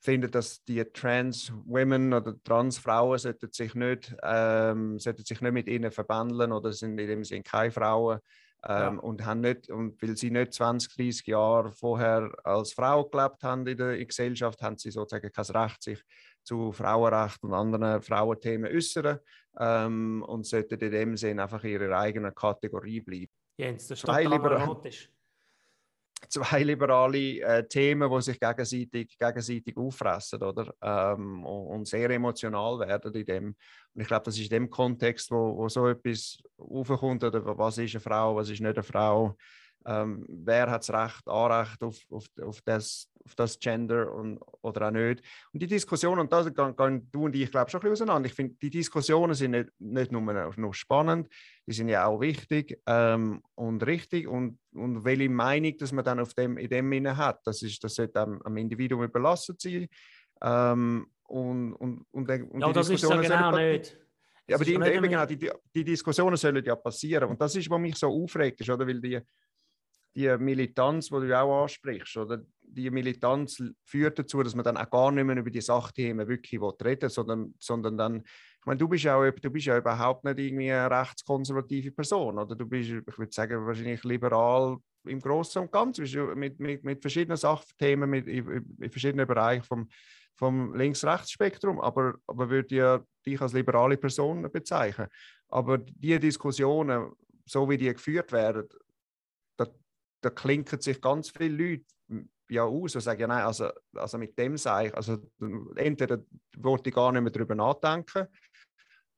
[0.00, 5.52] finden, dass die Trans Women oder Trans Frauen sollten sich nicht, ähm, sollten sich nicht
[5.52, 8.20] mit ihnen verbändeln oder sind in dem Sinne keine Frauen.
[8.64, 9.00] Ähm, ja.
[9.00, 13.66] und, haben nicht, und weil sie nicht 20, 30 Jahre vorher als Frau gelebt haben
[13.66, 16.02] in der Gesellschaft, haben sie sozusagen kein Recht, sich
[16.42, 19.18] zu Frauenrecht und anderen Frauenthemen äußern
[19.58, 23.32] ähm, und sollten in dem Sinne einfach in ihrer eigenen Kategorie bleiben.
[23.56, 25.10] Jens, das ist total dramatisch
[26.28, 30.72] zwei liberale äh, Themen, die sich gegenseitig, gegenseitig auffressen oder?
[30.82, 33.56] Ähm, und, und, sehr emotional werden in dem.
[33.94, 37.78] Und ich glaube, das ist in dem Kontext, wo, wo so etwas aufkommt, oder was
[37.78, 39.36] ist eine Frau, was ist nicht eine Frau,
[39.86, 44.88] ähm, wer hat das Recht, Anrecht auf, auf, auf, das, auf das Gender und, oder
[44.88, 45.22] auch nicht.
[45.52, 48.26] Und die Diskussionen, und da gehen du und ich, glaube schon ein bisschen auseinander.
[48.28, 51.28] Ich finde, die Diskussionen sind nicht, nicht nur noch spannend,
[51.66, 54.26] die sind ja auch wichtig ähm, und richtig.
[54.26, 57.82] Und, und welche Meinung, dass man dann auf dem, in dem Sinne hat, das, ist,
[57.84, 59.86] das sollte am, am Individuum überlassen sein.
[60.42, 63.98] Ähm, und, und, und, und ja, das ist ja genau nicht.
[64.48, 67.28] Ja, aber die, eben, genau, die, die, Diskussionen sollen ja passieren.
[67.30, 68.86] Und das ist, was mich so aufregt, ist, oder?
[68.86, 69.20] weil die,
[70.16, 72.42] die Militanz, die du auch ansprichst, oder?
[72.62, 76.60] Die Militanz führt dazu, dass man dann auch gar nicht mehr über die Sachthemen wirklich
[76.82, 80.72] reden sondern, sondern dann, ich meine, du bist, auch, du bist ja überhaupt nicht irgendwie
[80.72, 82.56] eine rechtskonservative Person, oder?
[82.56, 87.36] Du bist, ich würde sagen, wahrscheinlich liberal im Großen und Ganzen, mit, mit, mit verschiedenen
[87.36, 89.88] Sachthemen, mit, in, verschiedenen Bereichen vom,
[90.34, 95.08] vom Links-Rechts-Spektrum, aber, aber würde ja dich als liberale Person bezeichnen.
[95.48, 97.12] Aber die Diskussionen,
[97.44, 98.66] so wie die geführt werden,
[100.26, 101.84] da klinken sich ganz viele Leute
[102.48, 105.18] ja aus und sagen, ja nein, also, also mit dem sage ich, also
[105.76, 106.18] entweder
[106.56, 108.26] wollte ich gar nicht mehr darüber nachdenken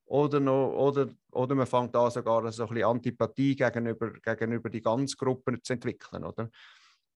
[0.04, 4.82] oder, noch, oder, oder man fängt an sogar so ein bisschen Antipathie gegenüber, gegenüber die
[4.82, 6.50] ganzen Gruppen zu entwickeln, oder?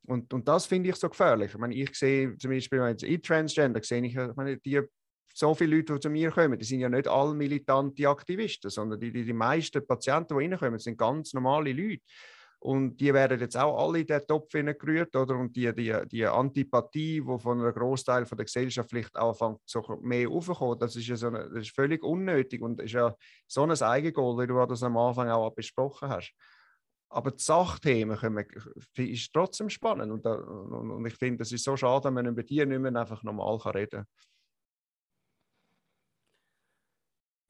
[0.07, 1.53] Und, und das finde ich so gefährlich.
[1.53, 4.81] Ich meine, ich sehe zum Beispiel in Transgender, sehe ich, ich meine, die,
[5.35, 8.99] so viele Leute, die zu mir kommen, die sind ja nicht alle militante Aktivisten, sondern
[9.01, 12.03] die, die, die meisten Patienten, die reinkommen, sind ganz normale Leute.
[12.63, 15.35] Und die werden jetzt auch alle in den Topf gerührt, oder?
[15.35, 20.29] Und die, die, die Antipathie, die von einem Großteil der Gesellschaft vielleicht anfängt, so mehr
[20.29, 23.17] aufzukommen, das ist ja so das ist völlig unnötig und ist ja
[23.49, 26.33] so ein Eigengoal, wie du das am Anfang auch besprochen hast.
[27.09, 28.47] Aber die Sachthemen können,
[28.97, 30.13] ist trotzdem spannend.
[30.13, 32.79] Und, da, und, und ich finde, es ist so schade, wenn man über die nicht
[32.79, 34.07] mehr einfach normal reden kann.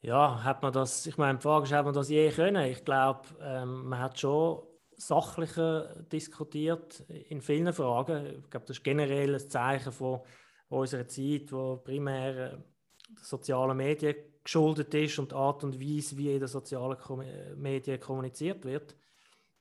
[0.01, 2.65] Ja, hat man das, ich meine, die Frage ist, hat man das je können?
[2.65, 4.72] Ich glaube, ähm, man hat schon
[5.07, 8.27] sachlicher diskutiert in vielen Fragen.
[8.27, 10.21] Ich glaube, das ist generell ein Zeichen von
[10.69, 12.59] unserer Zeit, wo primär äh,
[13.21, 16.97] sozialen Medien geschuldet ist und die Art und Weise, wie in den sozialen
[17.57, 18.97] Medien kommuniziert wird.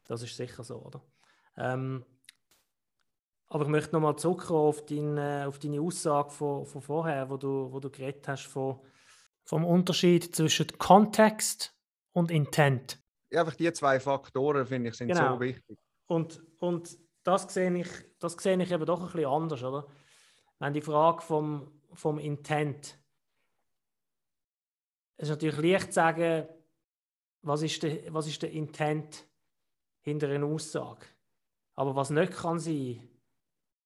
[0.06, 1.02] Das ist sicher so, oder?
[1.58, 2.06] Ähm,
[3.48, 7.38] aber ich möchte nochmal zurückkommen auf, dein, äh, auf deine Aussage von, von vorher, wo
[7.38, 8.80] du, wo du geredet hast von,
[9.44, 11.76] vom Unterschied zwischen Kontext
[12.14, 12.98] und Intent.
[13.34, 15.36] Einfach die zwei Faktoren, finde ich, sind genau.
[15.36, 15.78] so wichtig.
[16.08, 17.90] Und, und das, sehe ich,
[18.20, 19.88] das sehe ich eben doch ein bisschen anders, oder?
[20.60, 23.00] Wenn die Frage vom, vom Intent.
[25.18, 26.48] Es ist natürlich leicht zu sagen,
[27.42, 29.28] was ist der, was ist der Intent
[30.02, 31.06] hinter einer Aussage.
[31.76, 33.08] Aber was nicht kann sein,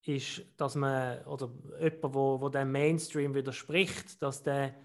[0.04, 4.76] ist, dass man, oder jemand, wo, wo dem Mainstream widerspricht, dass der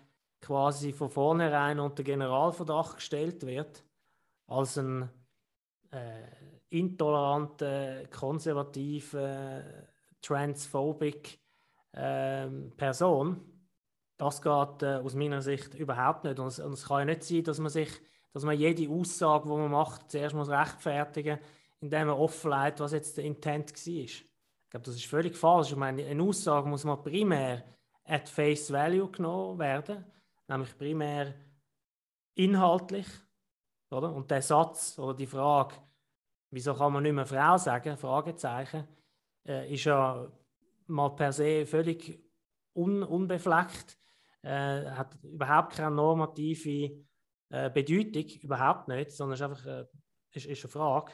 [0.41, 3.85] quasi von vornherein unter Generalverdacht gestellt wird,
[4.51, 5.09] als ein
[5.93, 6.23] äh,
[6.71, 9.89] intolerante, konservative,
[10.21, 11.39] transphobic
[11.93, 13.41] äh, Person.
[14.17, 16.39] Das geht äh, aus meiner Sicht überhaupt nicht.
[16.39, 17.91] Und es, und es, kann ja nicht sein, dass man sich,
[18.33, 21.39] dass man jede Aussage, die man macht, zuerst muss rechtfertigen,
[21.81, 23.95] indem man offenlegt, was jetzt der Intent war.
[23.95, 24.27] Ich
[24.69, 25.71] glaube, das ist völlig falsch.
[25.71, 27.65] Ich meine, eine Aussage muss man primär
[28.05, 30.05] at face value genommen werden,
[30.49, 31.35] nämlich primär
[32.35, 33.07] inhaltlich.
[33.91, 34.13] Oder?
[34.13, 35.75] Und der Satz oder die Frage,
[36.51, 38.87] wieso kann man nicht mehr Frau sagen, Fragezeichen,
[39.47, 40.31] äh, ist ja
[40.87, 42.23] mal per se völlig
[42.75, 43.99] un unbefleckt,
[44.43, 47.05] äh, hat überhaupt keine normative
[47.51, 49.87] äh, Bedeutung, überhaupt nicht, sondern ist einfach äh,
[50.33, 51.13] ist, ist eine Frage.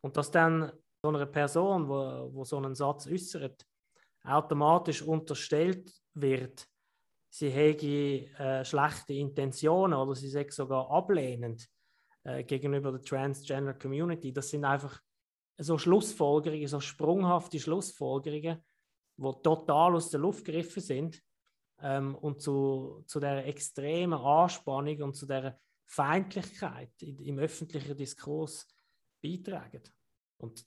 [0.00, 3.66] Und dass dann so einer Person, wo, wo so einen Satz äußert,
[4.24, 6.66] automatisch unterstellt wird,
[7.30, 11.68] sie hätte äh, schlechte Intentionen oder sie sei sogar ablehnend
[12.24, 14.32] äh, gegenüber der Transgender Community.
[14.32, 15.00] Das sind einfach
[15.58, 18.62] so Schlussfolgerungen, so sprunghafte Schlussfolgerungen,
[19.16, 21.22] die total aus der Luft gegriffen sind
[21.80, 28.66] ähm, und zu, zu der extremen Anspannung und zu der Feindlichkeit im öffentlichen Diskurs
[29.22, 29.82] beitragen.
[30.38, 30.66] Und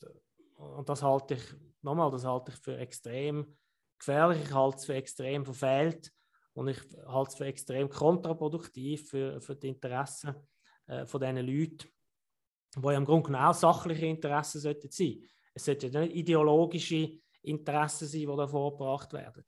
[0.58, 1.44] und das halte ich,
[1.82, 3.58] nochmal, das halte ich für extrem
[4.00, 6.12] gefährlich, ich halte es für extrem verfehlt
[6.54, 10.36] und ich halte es für extrem kontraproduktiv für, für die Interessen
[10.88, 11.88] äh, von diesen Leuten,
[12.76, 15.24] die ja im Grunde genau sachliche Interessen sollten sein.
[15.54, 19.44] Es sollten nicht ideologische Interessen sein, die da vorgebracht werden.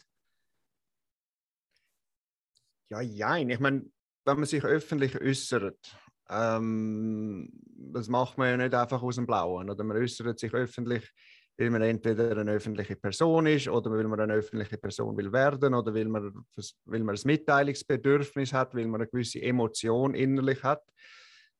[2.89, 3.85] Ja, ja, ich meine,
[4.25, 5.95] wenn man sich öffentlich äußert
[6.29, 7.49] ähm,
[7.91, 9.69] das macht man ja nicht einfach aus dem Blauen.
[9.69, 11.11] Oder man äußert sich öffentlich,
[11.57, 15.73] weil man entweder eine öffentliche Person ist oder weil man eine öffentliche Person will werden
[15.73, 16.45] oder weil man,
[16.85, 20.83] weil man ein Mitteilungsbedürfnis hat, weil man eine gewisse Emotion innerlich hat.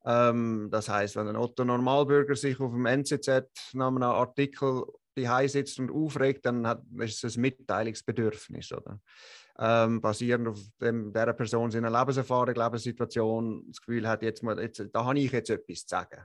[0.06, 4.84] Ähm, das heißt, wenn ein Otto Normalbürger sich auf dem NZZ nach einem Artikel
[5.18, 8.72] die sitzt und aufregt, dann hat, ist es ein Mitteilungsbedürfnis.
[8.72, 9.02] Oder?
[9.60, 14.84] ähm, basierend auf dem, dieser Person seiner Lebenserfahrung, Lebenssituation, das Gefühl hat, jetzt, mal, jetzt,
[14.94, 16.22] da habe ich jetzt etwas zu sagen.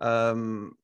[0.00, 0.76] Ähm,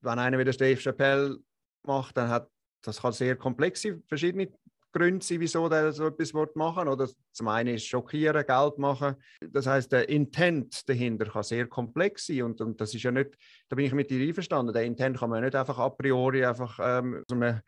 [0.00, 1.38] wenn einer wie der Dave Chappelle
[1.82, 2.48] macht, dann hat
[2.82, 4.48] das kann sehr komplexe verschiedene
[4.92, 9.16] Gründe sein, wieso der so etwas machen Oder zum einen ist schockieren, Geld machen.
[9.50, 13.36] Das heißt, der Intent dahinter kann sehr komplex sein und, und das ist ja nicht,
[13.68, 16.78] da bin ich mit dir einverstanden, der Intent kann man nicht einfach a priori einfach
[16.82, 17.62] ähm, so eine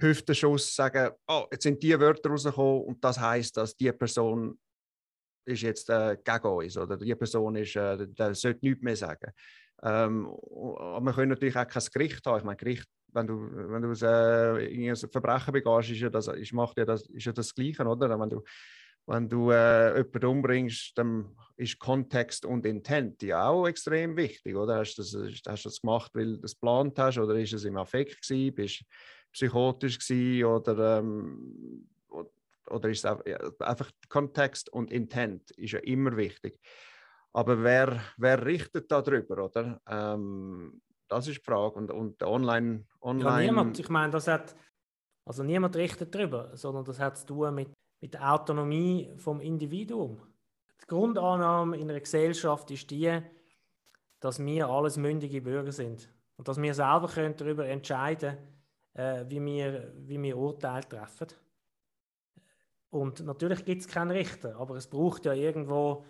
[0.00, 4.58] Hüftenschuss sagen, oh, jetzt sind die Wörter rausgekommen und das heißt, dass die Person
[5.46, 9.32] ist jetzt äh, gegen uns oder die Person ist, äh, der sollte nichts mehr sagen.
[9.82, 12.38] Ähm, aber wir können natürlich auch kein Gericht haben.
[12.38, 16.52] Ich meine, Gericht, wenn du, wenn du äh, ein Verbrechen begehst, ist ja das, ist,
[16.52, 18.18] macht ja das, ist ja das Gleiche, oder?
[18.18, 18.42] Wenn du,
[19.06, 24.78] wenn du äh, jemanden umbringst, dann ist Kontext und Intent ja auch extrem wichtig, oder?
[24.78, 27.76] Hast du das, hast das gemacht, weil du das geplant hast, oder ist es im
[27.76, 28.54] Affekt gewesen?
[28.54, 28.84] Bist,
[29.34, 31.88] psychotisch gewesen oder, ähm,
[32.70, 36.58] oder ist es einfach Kontext und Intent ist ja immer wichtig.
[37.32, 39.80] Aber wer, wer richtet da drüber, oder?
[39.88, 40.80] Ähm,
[41.14, 41.76] das ist die Frage.
[41.76, 43.44] Und, und online, online...
[43.44, 43.78] Ja, niemand.
[43.78, 44.54] Ich meine, das hat...
[45.26, 50.20] Also niemand richtet drüber, sondern das hat zu tun mit, mit der Autonomie vom Individuum.
[50.82, 53.20] Die Grundannahme in einer Gesellschaft ist die,
[54.20, 58.36] dass wir alles mündige Bürger sind und dass wir selber können darüber entscheiden
[58.94, 61.28] können, äh, wie, wir, wie wir Urteile treffen.
[62.90, 66.04] Und natürlich gibt es keinen Richter, aber es braucht ja irgendwo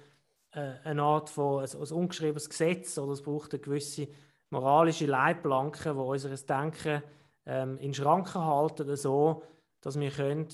[0.50, 4.08] äh, eine Art von ein, ein ungeschriebenes Gesetz oder es braucht eine gewisse
[4.54, 7.02] moralische Leitplanke, die unser Denken
[7.44, 9.42] ähm, in Schranken halten, so
[9.80, 10.48] dass wir können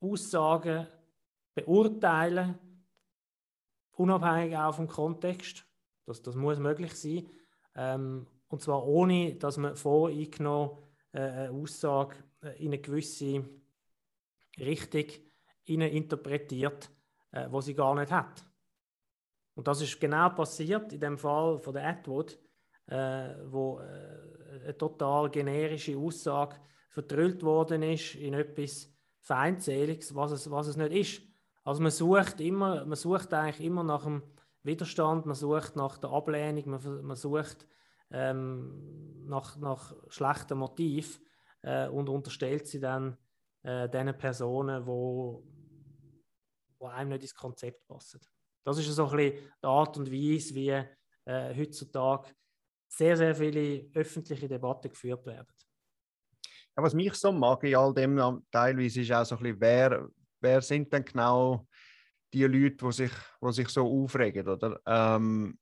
[0.00, 0.86] Aussagen
[1.54, 2.58] beurteilen,
[3.92, 5.66] unabhängig auch vom Kontext.
[6.06, 7.28] Das, das muss möglich sein.
[7.74, 10.78] Ähm, und zwar ohne, dass man voreingenommen
[11.12, 13.44] äh, eine Aussage äh, in eine gewisse
[14.58, 15.06] Richtung
[15.64, 16.90] interpretiert,
[17.32, 18.46] äh, wo sie gar nicht hat.
[19.54, 22.38] Und das ist genau passiert in dem Fall von der Atwood,
[22.88, 26.56] äh, wo äh, eine total generische Aussage
[26.90, 31.22] vertrüllt worden ist in etwas Feindseliges, was es, was es nicht ist.
[31.64, 34.22] Also man sucht immer, man sucht eigentlich immer nach dem
[34.62, 37.66] Widerstand, man sucht nach der Ablehnung, man, man sucht
[38.10, 41.20] ähm, nach, nach schlechten Motiv
[41.62, 43.16] äh, und unterstellt sie dann
[43.62, 45.44] äh, den Personen, wo,
[46.78, 48.20] wo einem nicht ins Konzept passen.
[48.64, 52.30] Das ist so ein bisschen die Art und Weise, wie äh, heutzutage
[52.88, 55.48] sehr, sehr viele öffentliche Debatten geführt werden.
[56.76, 58.16] Ja, was mich so mag in all dem
[58.50, 60.08] teilweise ist auch so ein bisschen, wer,
[60.40, 61.66] wer sind denn genau
[62.32, 64.80] die Leute, die sich, die sich so aufregen, oder?
[64.86, 65.58] Ähm,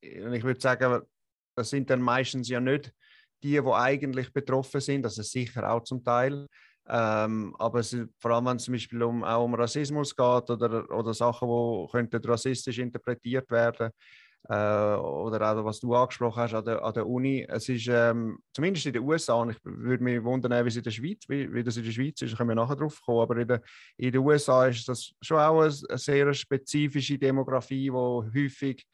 [0.00, 1.02] ich würde sagen,
[1.56, 2.92] das sind dann meistens ja nicht
[3.42, 6.46] die, die eigentlich betroffen sind, das ist sicher auch zum Teil.
[6.88, 10.90] Ähm, aber es, vor allem, wenn es zum Beispiel um, auch um Rassismus geht oder,
[10.90, 13.90] oder Sachen, die rassistisch interpretiert werden
[14.44, 14.54] äh,
[14.96, 17.44] oder auch was du angesprochen hast an der, an der Uni.
[17.48, 20.82] Es ist ähm, zumindest in den USA, und ich würde mich wundern, wie es in
[20.82, 23.36] der Schweiz, wie, wie das in der Schweiz ist, können wir nachher drauf kommen, aber
[23.36, 23.62] in, der,
[23.96, 28.86] in den USA ist das schon auch eine, eine sehr spezifische Demografie, die häufig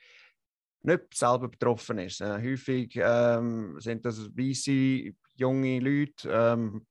[0.83, 2.21] nicht selber betroffen ist.
[2.21, 6.87] Äh, häufig ähm, sind das weiße junge Leute, ähm,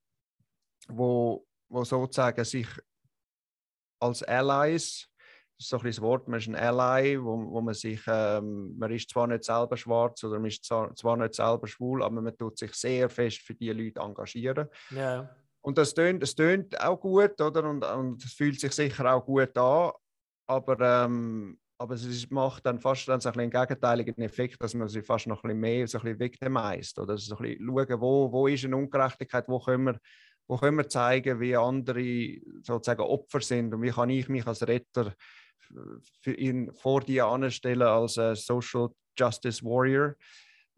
[0.88, 2.68] wo, wo sozusagen sich
[4.00, 5.08] als Allies,
[5.58, 8.76] das ist so ein das Wort, man ist ein Ally, wo, wo man sich, ähm,
[8.78, 12.22] man ist zwar nicht selber schwarz oder man ist zwar, zwar nicht selber schwul, aber
[12.22, 14.68] man tut sich sehr fest für die Leute engagieren.
[14.90, 15.30] Ja.
[15.62, 17.70] Und das tönt, das tönt auch gut, oder?
[17.70, 19.92] Und, und es fühlt sich sicher auch gut an,
[20.48, 24.88] aber ähm, aber es macht dann fast dann so ein einen gegenteiligen Effekt, dass man
[24.88, 28.02] sich fast noch ein bisschen mehr so ein bisschen victimized oder so ein bisschen schauen,
[28.02, 30.00] wo, wo ist eine Ungerechtigkeit, wo können, wir,
[30.48, 34.66] wo können wir zeigen, wie andere sozusagen Opfer sind und wie kann ich mich als
[34.66, 35.14] Retter
[36.22, 40.16] für ihn vor dir anstellen als Social Justice Warrior.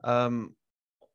[0.04, 0.56] Ähm,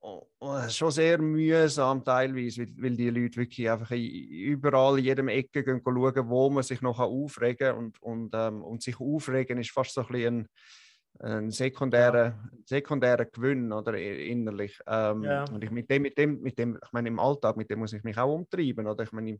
[0.02, 5.28] es ist schon sehr mühsam teilweise, weil, weil, die Leute wirklich einfach überall in jedem
[5.28, 7.76] Ecke gehen schauen, wo man sich noch aufregen kann.
[7.76, 10.48] Und, und, ähm, und sich aufregen ist fast so ein bisschen
[11.18, 12.50] ein, ein sekundärer, ja.
[12.64, 14.80] sekundärer Gewinn oder innerlich.
[14.86, 15.44] Ähm, ja.
[15.44, 17.92] Und ich mit dem, mit dem, mit dem, ich meine, im Alltag, mit dem muss
[17.92, 18.86] ich mich auch umtreiben.
[18.86, 19.38] Oder ich meine,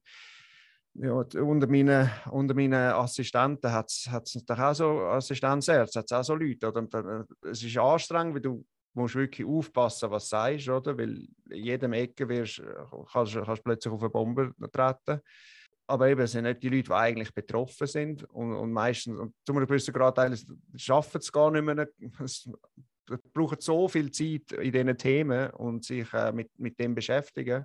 [0.95, 4.09] ja, unter meinen, unter meinen Assistenten hat es
[4.49, 6.69] auch so Assistenzärzte, hat es auch so Leute.
[6.69, 6.81] Oder?
[6.81, 10.99] Und, äh, es ist anstrengend, weil du musst wirklich aufpassen, was du sagst, oder?
[10.99, 12.63] Weil in jedem Ecke wirst,
[13.13, 15.21] kannst du plötzlich auf eine Bombe treten.
[15.87, 18.25] Aber eben, es sind nicht die Leute, die eigentlich betroffen sind.
[18.25, 20.19] Und, und meistens, und zu einem gewissen Grad,
[20.77, 21.89] schaffen es gar nicht mehr.
[22.21, 22.49] Es,
[23.33, 27.65] braucht so viel Zeit in diesen Themen und sich äh, mit, mit dem beschäftigen,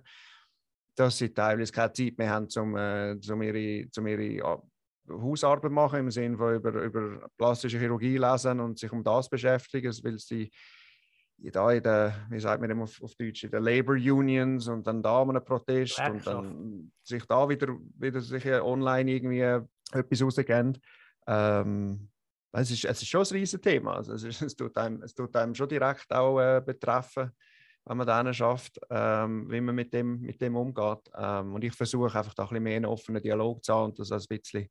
[0.95, 4.61] dass sie teilweise keine Zeit mehr haben, um, äh, um ihre, um ihre
[5.09, 9.93] Hausarbeit machen, im Sinne von über, über plastische Chirurgie lesen und sich um das beschäftigen,
[10.03, 10.49] weil sie
[11.37, 14.87] da in der, wie sagt man dem auf, auf Deutsch, in den Labor Unions und
[14.87, 19.41] dann da einen Protest und dann sich da wieder, wieder sich online irgendwie
[19.91, 20.77] etwas rausgeben.
[21.27, 22.09] Ähm,
[22.53, 23.95] es, ist, es ist schon ein riesiges Thema.
[23.95, 27.31] Also es, ist, es, tut einem, es tut einem schon direkt auch äh, betreffen,
[27.85, 31.11] wenn man dann schafft, ähm, wie man mit dem, mit dem umgeht.
[31.15, 33.99] Ähm, und ich versuche einfach da ein bisschen mehr einen offenen Dialog zu haben und
[33.99, 34.69] das ein bisschen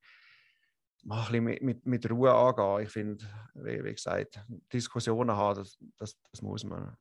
[1.04, 2.86] mal ein mit, mit, mit Ruhe angehen.
[2.86, 3.24] Ich finde,
[3.54, 4.40] wie, wie, gesagt,
[4.72, 6.96] Diskussionen haben, das, das, das muss man.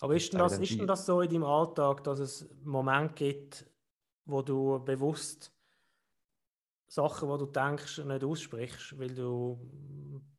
[0.00, 3.66] Aber ist denn, das, ist denn das so in deinem Alltag, dass es Momente gibt,
[4.24, 5.52] wo du bewusst
[6.88, 9.60] Sachen, wo du denkst, nicht aussprichst, weil du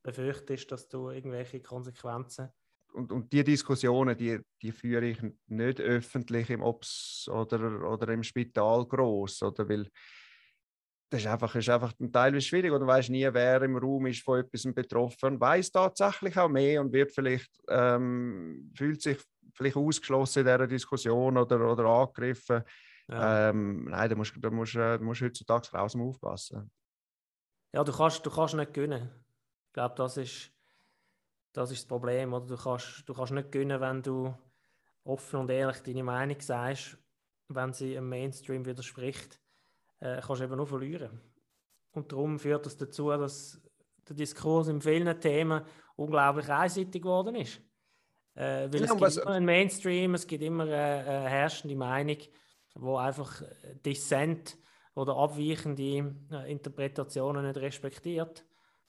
[0.01, 2.49] befürchtest, dass du irgendwelche Konsequenzen
[2.93, 8.23] und, und die Diskussionen, die, die führe ich nicht öffentlich im Ops oder, oder im
[8.23, 9.89] Spital groß, oder weil
[11.09, 14.23] das ist einfach, ist einfach teilweise schwierig oder du weißt nie, wer im Raum ist
[14.23, 19.19] von etwas betroffen, weiß tatsächlich auch mehr und wird vielleicht ähm, fühlt sich
[19.53, 22.63] vielleicht ausgeschlossen in dieser Diskussion oder, oder angegriffen.
[23.07, 23.49] Ja.
[23.49, 26.71] Ähm, nein, da musst, da, musst, da musst du heutzutage raus aufpassen.
[27.73, 29.09] Ja, du kannst, du kannst nicht gewinnen.
[29.67, 30.52] Ich glaube, das ist,
[31.53, 32.33] das ist das Problem.
[32.33, 32.45] Oder?
[32.45, 34.33] Du, kannst, du kannst nicht gewinnen, wenn du
[35.03, 36.97] offen und ehrlich deine Meinung sagst,
[37.47, 39.39] wenn sie im Mainstream widerspricht
[39.99, 41.21] äh, kannst du eben nur verlieren.
[41.91, 43.61] Und darum führt das dazu, dass
[44.07, 45.61] der Diskurs in vielen Themen
[45.95, 47.61] unglaublich einseitig geworden ist.
[48.35, 49.17] Äh, weil ja, es gibt was...
[49.17, 52.17] immer einen Mainstream, es gibt immer eine, eine herrschende Meinung,
[52.75, 53.43] wo einfach
[53.85, 54.57] Dissent
[54.95, 58.45] oder abweichende äh, Interpretationen nicht respektiert,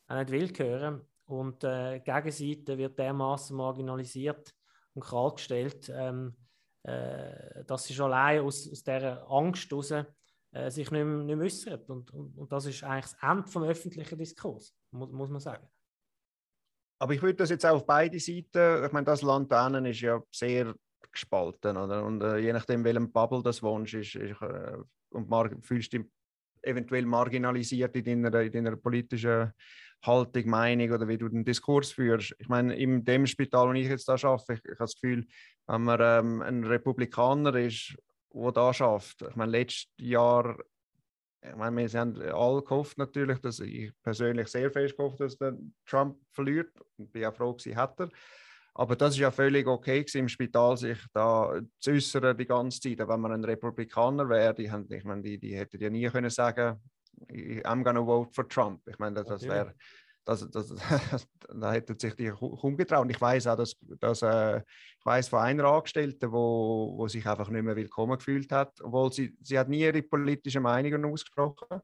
[0.08, 1.02] auch nicht will hören.
[1.26, 4.54] Und äh, die Gegenseite wird dermaßen marginalisiert
[4.94, 6.36] und kalt gestellt, ähm,
[6.82, 11.36] äh, dass sie schon allein aus, aus dieser Angst heraus äh, sich nicht mehr, nicht
[11.36, 11.80] mehr äußern.
[11.86, 15.66] Und, und, und, das ist eigentlich das Ende des öffentlichen Diskurs, muss, muss man sagen.
[16.98, 20.00] Aber ich würde das jetzt auch auf beide Seiten, ich meine, das Land da ist
[20.00, 20.74] ja sehr
[21.10, 21.76] gespalten.
[21.76, 22.04] Oder?
[22.04, 24.76] Und äh, je nachdem, welchem Bubble das wohnst, ist, ist äh,
[25.10, 26.02] und fühlst dich
[26.62, 29.52] eventuell marginalisiert in deiner, in deiner politischen
[30.06, 32.34] Haltung, Meinung oder wie du den Diskurs führst.
[32.38, 35.26] Ich meine, in dem Spital, wo ich jetzt da arbeite, ich, ich habe das Gefühl,
[35.66, 37.96] wenn man ähm, ein Republikaner ist,
[38.34, 39.22] der da schafft.
[39.22, 40.58] Ich meine, letztes Jahr,
[41.42, 45.56] ich meine, wir haben alle gehofft natürlich, dass ich persönlich sehr fest gehofft, dass der
[45.86, 46.70] Trump verliert.
[46.98, 48.08] Ich bin auch froh, dass hat er.
[48.76, 52.80] Aber das ist ja völlig okay gewesen, im Spital, sich da zu äußern die ganze
[52.80, 52.98] Zeit.
[52.98, 56.80] Wenn man ein Republikaner wäre, die, ich meine, die, die hätten ja nie können sagen,
[57.64, 58.80] I'm gonna vote for Trump.
[58.88, 59.74] Ich meine, das, das wäre,
[60.24, 60.68] das, das,
[61.54, 63.10] da hätten sich die kaum getraut.
[63.10, 67.48] Ich weiß auch, dass, dass äh, ich weiß von einer Angestellten, wo, wo sich einfach
[67.50, 71.80] nicht mehr willkommen gefühlt hat, obwohl sie, sie hat nie ihre politische Meinung ausgesprochen,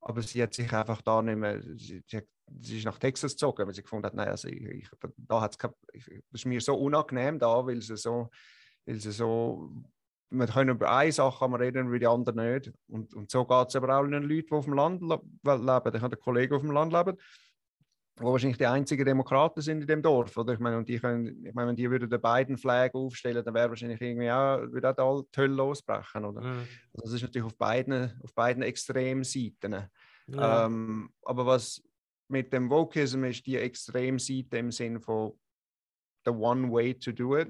[0.00, 2.22] aber sie hat sich einfach da nicht mehr, sie, sie,
[2.60, 5.58] sie ist nach Texas gezogen, weil sie gefunden hat, nein, also ich, ich, da hat's
[5.92, 8.30] ich, das ist mir so unangenehm da, weil sie so,
[8.86, 9.72] weil sie so
[10.30, 12.72] wir können über eine Sache reden, über die andere nicht.
[12.88, 15.32] Und, und so geht es aber auch den Leuten, die auf dem Land leben.
[15.42, 17.16] Ich habe einen Kollegen auf dem Land leben,
[18.16, 20.36] wo wahrscheinlich die einzigen Demokraten sind in dem Dorf.
[20.36, 20.54] Oder?
[20.54, 23.54] Ich meine, und die können, ich meine, wenn die würden den beiden Flag aufstellen, dann
[23.54, 26.24] wäre wahrscheinlich irgendwie auch, würde auch die Hölle losbrechen.
[26.24, 26.40] Oder?
[26.40, 26.68] Mhm.
[26.94, 29.88] Also das ist natürlich auf beiden, auf beiden Extremseiten.
[30.26, 30.66] Ja.
[30.66, 31.82] Ähm, aber was
[32.28, 35.32] mit dem Wokeism ist, die Extremseite im Sinn von
[36.24, 37.48] the one way to do it.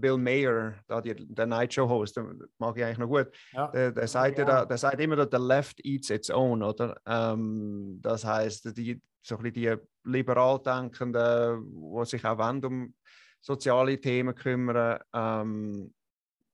[0.00, 2.20] Bill Mayer, da die, der Night Show Host,
[2.58, 3.28] mag ich eigentlich noch gut.
[3.52, 3.68] Ja.
[3.68, 4.44] Der, der, sagt ja.
[4.44, 7.00] da, der sagt immer, dass der Left eats its own, oder?
[7.06, 9.74] Ähm, das heißt, die, so ein die
[10.04, 12.94] liberal denkenden, die sich auch wollen, um
[13.40, 15.94] soziale Themen kümmern, ähm,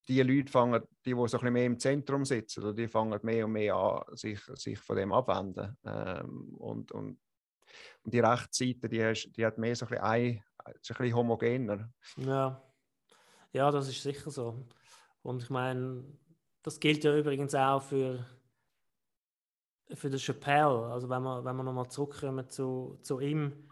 [0.07, 3.19] die Leute fangen, die, die so ein bisschen mehr im Zentrum sitzen, oder die fangen
[3.23, 5.77] mehr und mehr an, sich, sich von dem abwenden.
[5.85, 7.19] Ähm, und, und,
[8.03, 11.91] und die Rechtsseite, die, die hat mehr so ein bisschen, ein, ein bisschen homogener.
[12.17, 12.63] Ja.
[13.55, 14.67] Ja, das ist sicher so.
[15.23, 16.05] Und ich meine,
[16.63, 18.27] das gilt ja übrigens auch für
[19.93, 23.69] für den Chappelle, also wenn wir, wenn wir nochmal zurückkommen zu, zu ihm,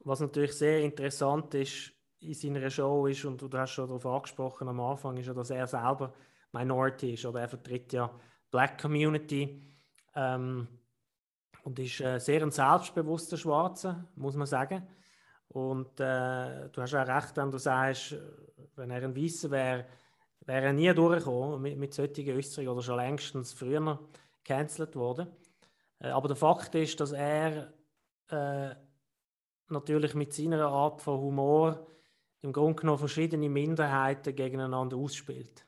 [0.00, 4.68] was natürlich sehr interessant ist in seiner Show ist, und du hast schon darauf angesprochen
[4.68, 6.12] am Anfang, ist ja, dass er selber
[6.52, 8.12] Minority ist oder er vertritt ja
[8.50, 9.62] Black Community
[10.14, 10.66] ähm,
[11.62, 14.86] und ist äh, sehr ein selbstbewusster Schwarzer, muss man sagen.
[15.52, 18.16] Und äh, du hast auch recht, wenn du sagst,
[18.76, 19.84] wenn er ein Weißer wäre,
[20.46, 23.98] wäre er nie durchgekommen mit, mit solchen Äußerungen oder schon längstens früher
[24.42, 25.28] gecancelt worden.
[26.00, 27.72] Äh, aber der Fakt ist, dass er
[28.28, 28.74] äh,
[29.68, 31.86] natürlich mit seiner Art von Humor
[32.40, 35.66] im Grunde genommen verschiedene Minderheiten gegeneinander ausspielt.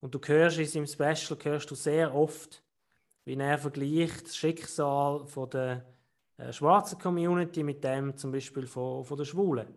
[0.00, 2.62] Und du hörst in seinem Special hörst du sehr oft,
[3.24, 5.84] wie er vergleicht das Schicksal von der
[6.38, 9.68] äh, schwarzen Community mit dem zum Beispiel von, von der Schwulen.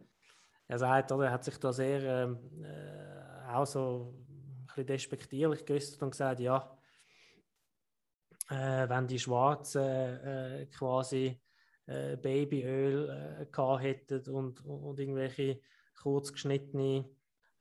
[0.68, 5.66] Er sagt, oder, er hat sich da sehr ähm, äh, auch so ein bisschen despektierlich
[5.66, 6.78] geäußert und gesagt, ja,
[8.49, 11.41] äh, wenn die Schwarzen äh, quasi
[11.88, 15.59] äh, Babyöl äh, hätten und, und irgendwelche
[16.01, 17.09] kurz geschnittene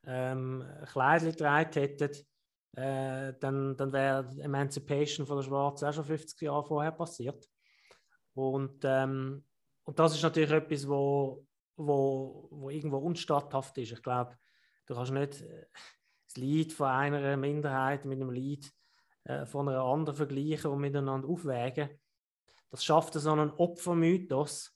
[0.05, 2.11] ähm, Kleider getragen hätten,
[2.75, 7.50] äh, dann, dann wäre die Emancipation von der Schwarzen auch schon 50 Jahre vorher passiert.
[8.33, 9.43] Und, ähm,
[9.83, 13.91] und das ist natürlich etwas, wo, wo, wo irgendwo unstatthaft ist.
[13.91, 14.37] Ich glaube,
[14.85, 15.65] du kannst nicht äh,
[16.27, 18.71] das Lied von einer Minderheit mit einem Lied
[19.25, 21.89] äh, von einer anderen vergleichen und miteinander aufwägen.
[22.69, 24.73] Das schafft so einen Opfermythos,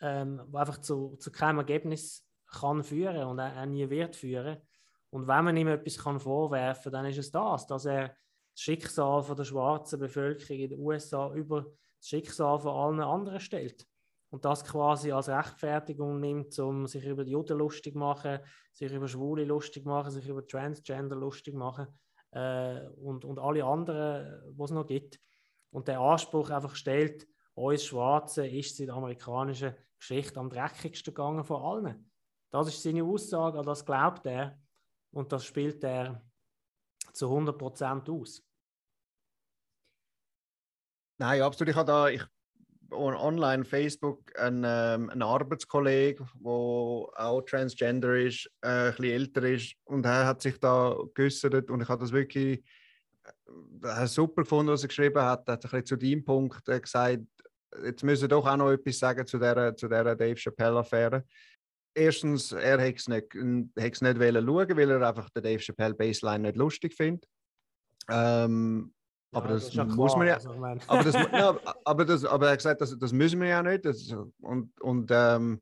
[0.00, 4.58] ähm, der einfach zu, zu keinem Ergebnis kann führen und auch, auch nie wird führen.
[5.10, 8.60] Und wenn man ihm etwas kann vorwerfen kann, dann ist es das, dass er das
[8.60, 11.66] Schicksal von der schwarzen Bevölkerung in den USA über
[12.06, 13.86] Schicksal von allen anderen stellt.
[14.30, 18.40] Und das quasi als Rechtfertigung nimmt, um sich über die Juden lustig machen,
[18.72, 21.86] sich über Schwule lustig machen, sich über Transgender lustig machen
[22.32, 25.18] äh, und, und alle anderen, die es noch gibt.
[25.70, 31.44] Und der Anspruch einfach stellt, uns Schwarze ist in der amerikanischen Geschichte am dreckigsten gegangen
[31.44, 32.10] von allen.
[32.50, 34.58] Das ist seine Aussage, an das glaubt er
[35.12, 36.22] und das spielt er
[37.12, 38.45] zu 100% aus.
[41.18, 41.70] Nein, absolut.
[41.70, 42.22] Ich habe da, ich,
[42.90, 49.74] online Facebook einen, ähm, einen Arbeitskollegen, der auch Transgender ist, äh, ein bisschen älter ist
[49.84, 52.62] und er hat sich da geäußert und ich habe das wirklich
[53.82, 55.48] äh, super gefunden, was er geschrieben hat.
[55.48, 57.24] Er hat ein bisschen zu deinem Punkt äh, gesagt,
[57.84, 61.24] jetzt müssen wir doch auch noch etwas sagen zu dieser, zu dieser Dave Chappelle-Affäre.
[61.94, 66.48] erstens, er hätte es nicht, nicht schauen wollen, weil er einfach den Dave Chappelle Baseline
[66.48, 67.26] nicht lustig findet.
[68.08, 68.94] Ähm,
[69.32, 70.34] aber ja, das, das muss klar, man ja.
[70.34, 70.50] Also,
[70.86, 73.84] aber, das, ja, aber, das, aber er hat gesagt, das, das müssen wir ja nicht.
[73.84, 75.60] Das, und und ähm,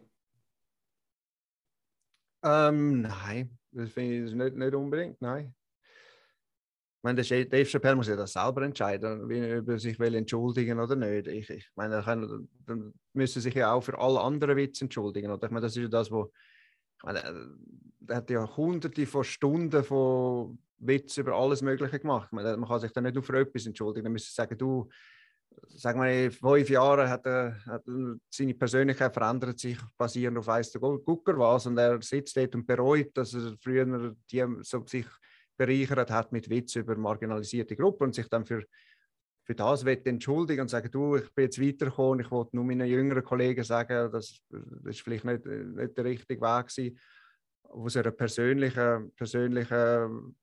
[2.44, 5.54] Ähm, nein, das finde ich nicht, nicht unbedingt, nein.
[6.98, 10.80] Ich meine, der Dave Chappelle muss ja das selber entscheiden, wie er sich will entschuldigen
[10.80, 11.28] oder nicht.
[11.28, 15.30] Ich, ich meine, kann, dann müsste sich ja auch für alle anderen Witze entschuldigen.
[15.30, 15.46] Oder?
[15.46, 16.32] Ich meine, das ist ja das, wo
[16.96, 17.22] ich meine,
[18.08, 22.32] er hat ja hunderte von Stunden von Witz über alles Mögliche gemacht.
[22.32, 24.04] Meine, man kann sich dann nicht nur für etwas entschuldigen.
[24.04, 24.88] Dann müsste sagen, du,
[25.68, 27.84] sag mal, in fünf Jahren hat, er, hat
[28.28, 32.66] seine Persönlichkeit verändert sich basierend auf weiss der Gucker was und er sitzt dort und
[32.66, 35.06] bereut, dass er früher die, so sich
[35.58, 38.64] bereichert hat mit Witz über marginalisierte Gruppen und sich dann für,
[39.44, 43.24] für das entschuldigen und sagen, du, ich bin jetzt weitergekommen, ich wollte nur meinen jüngeren
[43.24, 46.98] Kollegen sagen, das, das ist vielleicht nicht, nicht der richtige Weg gewesen.
[47.64, 50.36] Aus einer persönlichen, persönlichen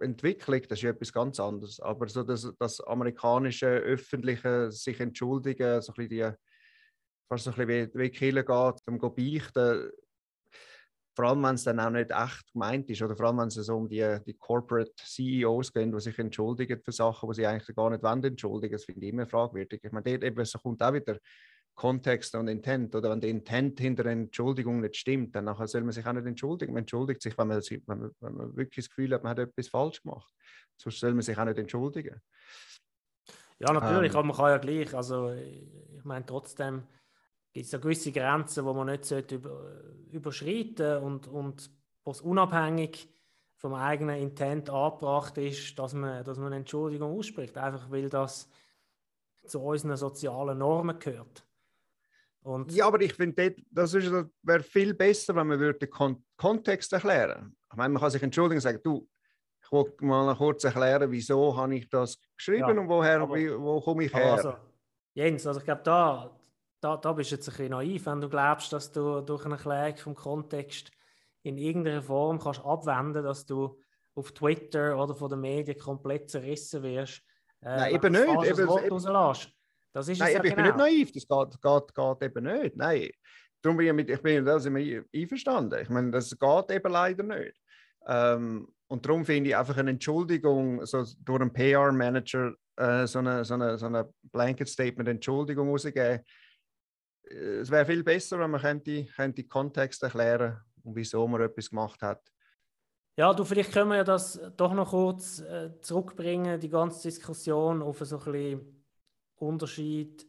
[0.00, 1.78] Entwicklung, das ist etwas ganz anderes.
[1.78, 6.36] Aber so das, das amerikanische öffentliche sich entschuldigen, so ein bisschen die,
[7.28, 9.90] fast so ein bisschen wie, wie Killer geht, um beichten,
[11.20, 13.54] vor allem wenn es dann auch nicht echt gemeint ist oder vor allem wenn es
[13.54, 17.76] so um die, die Corporate CEOs geht, die sich entschuldigen für Sachen, die sie eigentlich
[17.76, 19.80] gar nicht wollen entschuldigen, das finde ich immer fragwürdig.
[19.82, 21.18] Ich meine, dort eben, kommt auch wieder
[21.74, 25.82] Kontext und Intent oder wenn der Intent hinter der Entschuldigung nicht stimmt, dann nachher soll
[25.82, 26.72] man sich auch nicht entschuldigen.
[26.72, 29.40] Man entschuldigt sich, wenn man, wenn man, wenn man wirklich das Gefühl hat, man hat
[29.40, 30.32] etwas falsch gemacht.
[30.76, 32.20] Sonst soll man sich auch nicht entschuldigen.
[33.58, 36.82] Ja, natürlich, ähm, aber man kann ja gleich, also ich meine trotzdem,
[37.52, 41.70] gibt es ja gewisse Grenzen, die man nicht über, überschreiten und, und
[42.04, 43.08] wo es unabhängig
[43.56, 48.48] vom eigenen Intent angebracht ist, dass man, dass man eine Entschuldigung ausspricht, einfach weil das
[49.46, 51.44] zu unseren sozialen Normen gehört.
[52.42, 57.54] Und ja, aber ich finde, das wäre viel besser, wenn man den Kon Kontext erklären
[57.70, 59.06] Ich meine, man kann sich entschuldigen und sagen, du,
[59.62, 63.80] ich wollte mal kurz erklären, wieso habe ich das geschrieben ja, und woher, aber, wo
[63.82, 64.32] komme ich her?
[64.32, 64.54] Also,
[65.12, 66.30] Jens, also ich glaube, da,
[66.80, 69.54] da, da bist du jetzt ein bisschen naiv, wenn du glaubst, dass du durch eine
[69.54, 70.90] Erklärung vom Kontext
[71.42, 73.78] in irgendeiner Form kannst abwenden, dass du
[74.14, 77.22] auf Twitter oder von den Medien komplett zerrissen wirst.
[77.62, 78.22] Äh, Nein, eben nicht.
[78.22, 79.36] Eben, eben,
[79.92, 80.56] das ist Nein, ja ich genau.
[80.56, 82.76] bin nicht naiv, das geht, geht, geht eben nicht.
[82.76, 83.10] Nein.
[83.62, 85.80] Darum bin ich, mit, ich bin da sind wir einverstanden.
[85.82, 87.60] Ich meine, das geht eben leider nicht.
[88.06, 93.44] Ähm, und darum finde ich einfach eine Entschuldigung so durch einen PR-Manager äh, so eine,
[93.44, 96.20] so eine, so eine Blanket-Statement Entschuldigung rausgeben,
[97.30, 102.02] es wäre viel besser, wenn man könnte, könnte Kontext erklären und wieso man etwas gemacht
[102.02, 102.32] hat.
[103.16, 107.82] Ja, du, vielleicht können wir ja das doch noch kurz äh, zurückbringen, die ganze Diskussion
[107.82, 108.84] auf so ein bisschen
[109.36, 110.26] Unterschied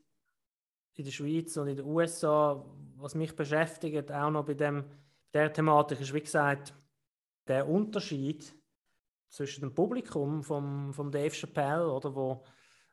[0.96, 2.64] in der Schweiz und in den USA.
[2.98, 4.84] Was mich beschäftigt, auch noch bei dem,
[5.34, 6.74] der Thematik, ist wie gesagt,
[7.48, 8.54] der Unterschied
[9.30, 12.44] zwischen dem Publikum vom, vom Dave Chappelle, oder, wo,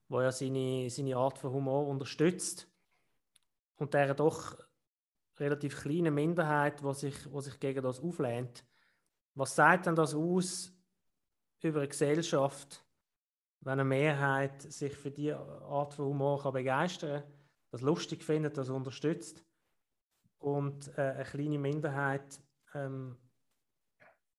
[0.08, 2.67] wo ja seine, seine Art von Humor unterstützt
[3.78, 4.56] und der doch
[5.38, 8.64] relativ kleine Minderheit, die sich, wo sich gegen das auflehnt.
[9.34, 10.72] Was sagt denn das aus
[11.62, 12.84] über eine Gesellschaft,
[13.60, 17.32] wenn eine Mehrheit sich für diese Art von Humor kann begeistern kann,
[17.70, 19.44] das lustig findet, das unterstützt
[20.38, 22.40] und äh, eine kleine Minderheit
[22.74, 23.16] ähm,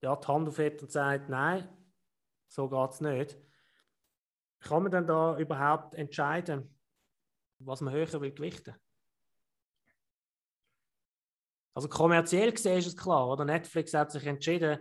[0.01, 1.67] ja, die Hand aufhebt und sagt, nein,
[2.47, 3.37] so geht es nicht.
[4.61, 6.75] Kann man dann da überhaupt entscheiden,
[7.59, 8.75] was man höher will gewichten?
[11.79, 13.45] Also kommerziell gesehen ist es klar, oder?
[13.45, 14.79] Netflix hat sich entschieden,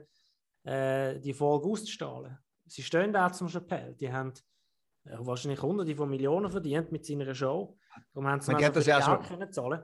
[0.64, 2.36] äh, die Folge auszustrahlen.
[2.66, 3.94] Sie stehen da zum Chappelle.
[3.94, 4.32] Die haben
[5.04, 7.78] äh, wahrscheinlich hunderte von Millionen verdient mit seiner Show.
[8.12, 9.80] Darum haben sie das ja schon können zahlen.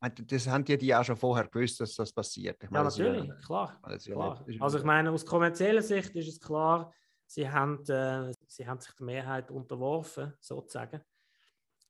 [0.00, 2.60] Das haben die, die auch schon vorher gewusst, dass das passiert.
[2.64, 3.80] Meine, ja, natürlich, ja, klar.
[4.02, 4.44] klar.
[4.58, 6.92] Also ich meine, aus kommerzieller Sicht ist es klar,
[7.26, 11.00] sie haben, äh, sie haben sich der Mehrheit unterworfen, sozusagen.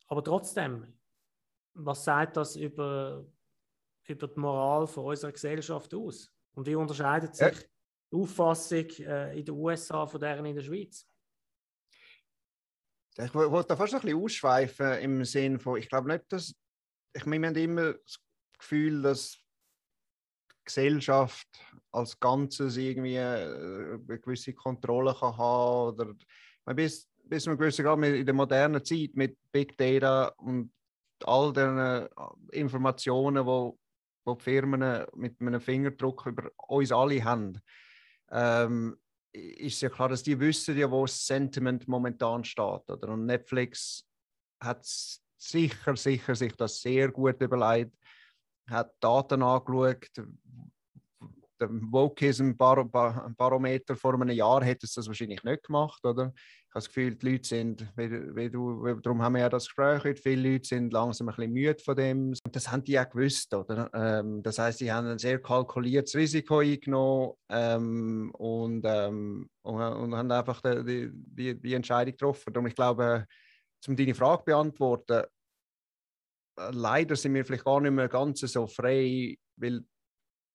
[0.07, 0.99] Aber trotzdem,
[1.73, 3.25] was sagt das über,
[4.09, 6.31] über die Moral von unserer Gesellschaft aus?
[6.55, 7.67] Und wie unterscheidet sich ja.
[8.13, 11.07] die Auffassung äh, in den USA von deren in der Schweiz?
[13.19, 16.55] Ich wollte da fast ein bisschen ausschweifen im Sinn von, ich glaube nicht, dass,
[17.15, 18.19] ich meine, wir haben immer das
[18.59, 19.39] Gefühl, dass
[20.51, 21.49] die Gesellschaft
[21.93, 26.15] als Ganzes irgendwie äh, eine gewisse Kontrolle kann haben oder
[26.67, 30.73] meine, bis, bis zu einem gewissen Grad in der modernen Zeit mit Big Data und
[31.25, 32.09] all den äh,
[32.53, 33.79] Informationen, wo,
[34.27, 37.59] wo die Firmen mit einem Fingerdruck über uns alle haben,
[38.31, 38.97] ähm,
[39.33, 42.91] ist ja klar, dass die wissen ja, wo das Sentiment momentan steht.
[42.91, 43.11] Oder?
[43.11, 44.05] Und Netflix
[44.61, 44.85] hat
[45.37, 47.95] sicher, sicher sich das sehr gut überlegt,
[48.69, 50.11] hat Daten angeschaut.
[51.59, 56.33] Der Wokeism-Barometer vor einem Jahr hätte es das wahrscheinlich nicht gemacht, oder?
[56.77, 60.21] Das Gefühl, die Leute sind, wie, wie du, darum haben wir ja das Gespräch heute,
[60.21, 62.29] viele Leute sind langsam ein bisschen müde von dem.
[62.45, 63.91] Und das haben die auch gewusst, oder?
[63.95, 70.15] Ähm, das heißt, sie haben ein sehr kalkuliertes Risiko eingenommen ähm, und, ähm, und, und,
[70.15, 72.53] haben einfach die, die, die Entscheidung getroffen.
[72.53, 73.27] Darum, ich glaube,
[73.89, 75.25] um deine Frage zu beantworten,
[76.59, 79.83] äh, leider sind wir vielleicht gar nicht mehr ganz so frei, weil,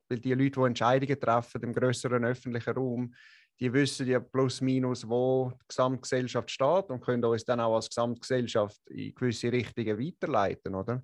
[0.07, 3.11] weil die Leute, die Entscheidungen treffen im größeren öffentlichen Raum,
[3.61, 7.89] die wissen ja plus minus, wo die Gesamtgesellschaft steht und können uns dann auch als
[7.89, 11.03] Gesamtgesellschaft in gewisse Richtungen weiterleiten, oder?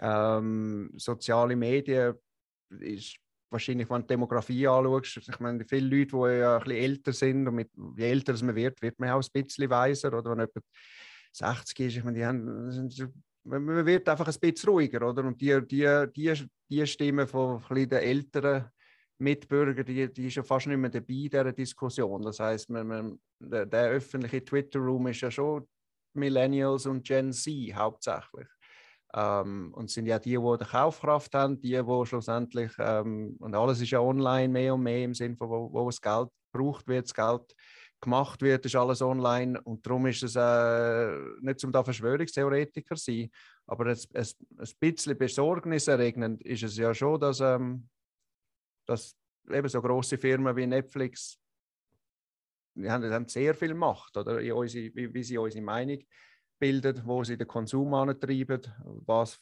[0.00, 2.14] Ähm, soziale Medien
[2.78, 3.16] ist
[3.50, 7.12] wahrscheinlich, wenn du die Demografie anschaust, ich meine, viele Leute, die ja ein bisschen älter
[7.12, 10.38] sind und mit, je älter man wird, wird man auch ein bisschen weiser, oder wenn
[10.38, 10.64] jemand
[11.32, 12.88] 60 ist, ich meine, die haben,
[13.42, 15.24] man wird einfach ein bisschen ruhiger, oder?
[15.24, 18.70] Und die, die, die, die Stimmen von ein den Älteren
[19.18, 22.22] Mitbürger, die, die ist ja fast nicht mehr dabei in dieser Diskussion.
[22.22, 25.66] Das heißt, man, man, der, der, öffentliche Twitter-Room ist ja schon
[26.14, 28.48] Millennials und Gen Z hauptsächlich.
[29.14, 33.80] Ähm, und sind ja die, die die Kaufkraft haben, die, die schlussendlich, ähm, und alles
[33.80, 37.04] ist ja online mehr und mehr im Sinne von, wo, wo das Geld gebraucht wird,
[37.04, 37.54] das Geld
[38.00, 39.60] gemacht wird, ist alles online.
[39.62, 43.30] Und darum ist es äh, nicht zum da Verschwörungstheoretiker sein,
[43.66, 44.26] aber ein, ein,
[44.58, 47.38] ein bisschen besorgniserregend ist es ja schon, dass.
[47.38, 47.88] Ähm,
[48.86, 49.16] dass
[49.50, 51.38] eben so große Firmen wie Netflix
[52.76, 54.36] die haben, haben sehr viel Macht, oder?
[54.56, 55.98] Unsere, wie, wie sie unsere Meinung
[56.58, 58.62] bilden, wo sie den Konsum antreiben,
[59.06, 59.38] was,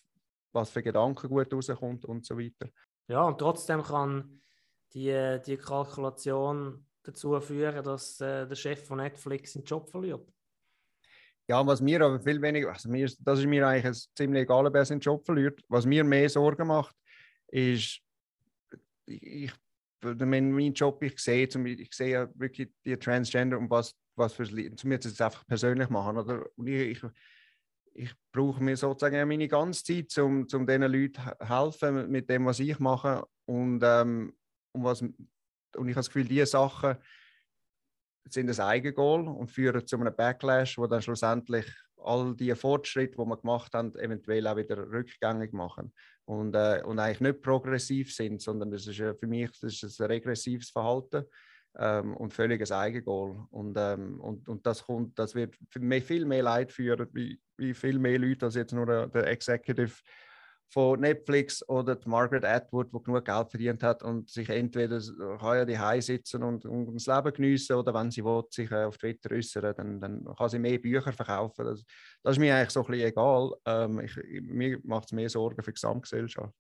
[0.53, 2.69] was für Gedanken gut rauskommt und so weiter.
[3.09, 4.41] Ja, und trotzdem kann
[4.93, 10.31] die, die Kalkulation dazu führen, dass äh, der Chef von Netflix seinen Job verliert.
[11.49, 14.75] Ja, was mir aber viel weniger, also mir, das ist mir eigentlich ziemlich egal, ob
[14.75, 15.61] er seinen Job verliert.
[15.69, 16.95] Was mir mehr Sorgen macht,
[17.49, 18.01] ist,
[19.07, 19.53] ich,
[20.03, 24.89] mein Job, ich sehe, ich sehe ja wirklich die Transgender und was, was für zu
[24.89, 26.19] mir das einfach persönlich machen.
[26.19, 26.47] Oder?
[26.57, 27.11] Und ich, ich,
[27.95, 32.61] ich brauche mir sozusagen meine ganze Zeit, um, um diesen Leuten helfen mit dem, was
[32.61, 33.25] ich mache.
[33.47, 34.35] Und, ähm,
[34.73, 35.15] und, was, und
[35.75, 36.97] ich habe das Gefühl, diese Sachen
[38.29, 43.25] sind ein Eigengoal und führen zu einem Backlash, wo dann schlussendlich all die Fortschritte, die
[43.25, 45.93] wir gemacht haben, eventuell auch wieder rückgängig machen
[46.25, 50.07] und, äh, und eigentlich nicht progressiv sind, sondern das ist für mich das ist ein
[50.07, 51.25] regressives Verhalten
[51.79, 53.47] ähm, und völliges Eigengoal.
[53.51, 57.99] Und, ähm, und, und das, kommt, das wird viel mehr Leid führen, wie, wie viel
[57.99, 59.95] mehr Leute als jetzt nur der Executive
[60.73, 65.01] von Netflix oder die Margaret Atwood, die genug Geld verdient hat und sich entweder
[65.39, 68.97] kann die sitzen und, und das Leben geniessen oder wenn sie will, sich äh, auf
[68.97, 71.67] Twitter äußern, dann, dann kann sie mehr Bücher verkaufen.
[71.67, 71.85] Das,
[72.23, 73.53] das ist mir eigentlich so ein bisschen egal.
[73.67, 76.55] Ähm, ich, mir macht es mehr Sorgen für die Gesamtgesellschaft.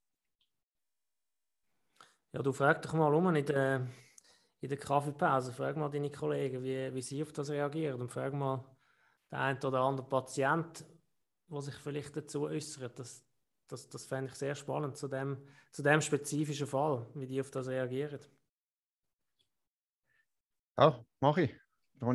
[2.34, 3.86] Ja, du fragst dich mal um in der,
[4.60, 8.34] in der Kaffeepause, frag mal deine Kollegen, wie, wie sie auf das reagieren und frag
[8.34, 8.62] mal
[9.30, 10.84] den einen oder anderen Patient,
[11.48, 12.98] der sich vielleicht dazu äußert.
[12.98, 13.24] Das,
[13.68, 15.38] das, das fände ich sehr spannend zu dem,
[15.70, 18.20] zu dem spezifischen Fall, wie die auf das reagieren.
[20.78, 21.54] Ja, mache ich.
[21.94, 22.06] Da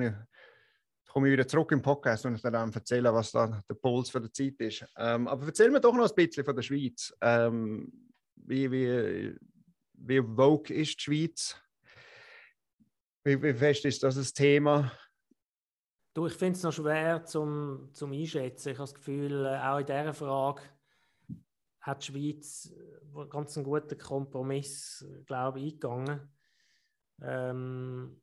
[1.08, 4.32] komme ich wieder zurück im Podcast und dann erzählen, was da der Puls für die
[4.32, 4.86] Zeit ist.
[4.98, 7.16] Ähm, aber erzähl mir doch noch ein bisschen von der Schweiz.
[7.22, 7.92] Ähm,
[8.36, 9.36] wie, wie,
[9.94, 11.56] wie woke ist die Schweiz?
[13.24, 14.92] Wie, wie fest ist das ein Thema?
[16.14, 18.70] Du, ich finde es noch schwer zum, zum Einschätzen.
[18.70, 20.62] Ich habe das Gefühl, äh, auch in dieser Frage
[21.82, 26.30] hat die Schweiz äh, ganz einen guten Kompromiss, glaube ich, eingegangen.
[27.22, 28.22] Ähm,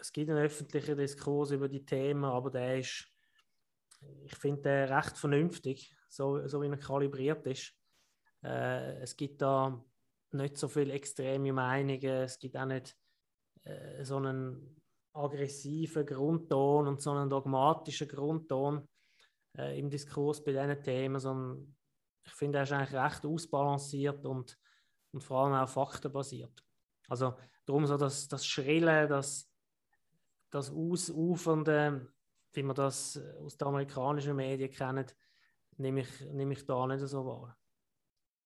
[0.00, 3.06] es gibt einen öffentlichen Diskurs über die Themen, aber der ist,
[4.24, 7.72] ich finde den recht vernünftig, so, so wie er kalibriert ist.
[8.42, 9.82] Äh, es gibt da
[10.32, 12.96] nicht so viele extreme Meinungen, es gibt auch nicht
[13.64, 14.80] äh, so einen
[15.12, 18.88] aggressiven Grundton und so einen dogmatischen Grundton
[19.56, 21.75] äh, im Diskurs bei diesen Themen, sondern
[22.26, 24.58] ich finde, er ist eigentlich recht ausbalanciert und,
[25.12, 26.62] und vor allem auch faktenbasiert.
[27.08, 29.48] Also darum so das, das Schrillen, das,
[30.50, 32.12] das Ausufernde,
[32.52, 35.16] wie man das aus den amerikanischen Medien kennt,
[35.76, 37.56] nehme ich, nehme ich da nicht so wahr.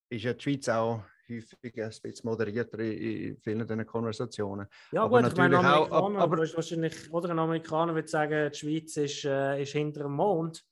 [0.09, 4.67] Ist ja die Schweiz auch häufig ein bisschen moderierter in vielen dieser Konversationen.
[4.91, 8.59] Ja, aber gut, ich meine, auch, aber, aber wahrscheinlich, oder ein Amerikaner würde sagen, die
[8.59, 10.65] Schweiz ist, äh, ist hinter dem Mond.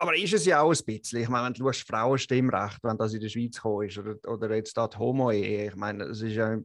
[0.00, 1.20] Aber ist es ja auch ein bisschen.
[1.20, 4.76] Ich meine, wenn du schaust, Frauenstimmrecht, wenn das in der Schweiz gekommen oder, oder jetzt
[4.76, 6.56] da Homo-Ehe, ich meine, es ist ja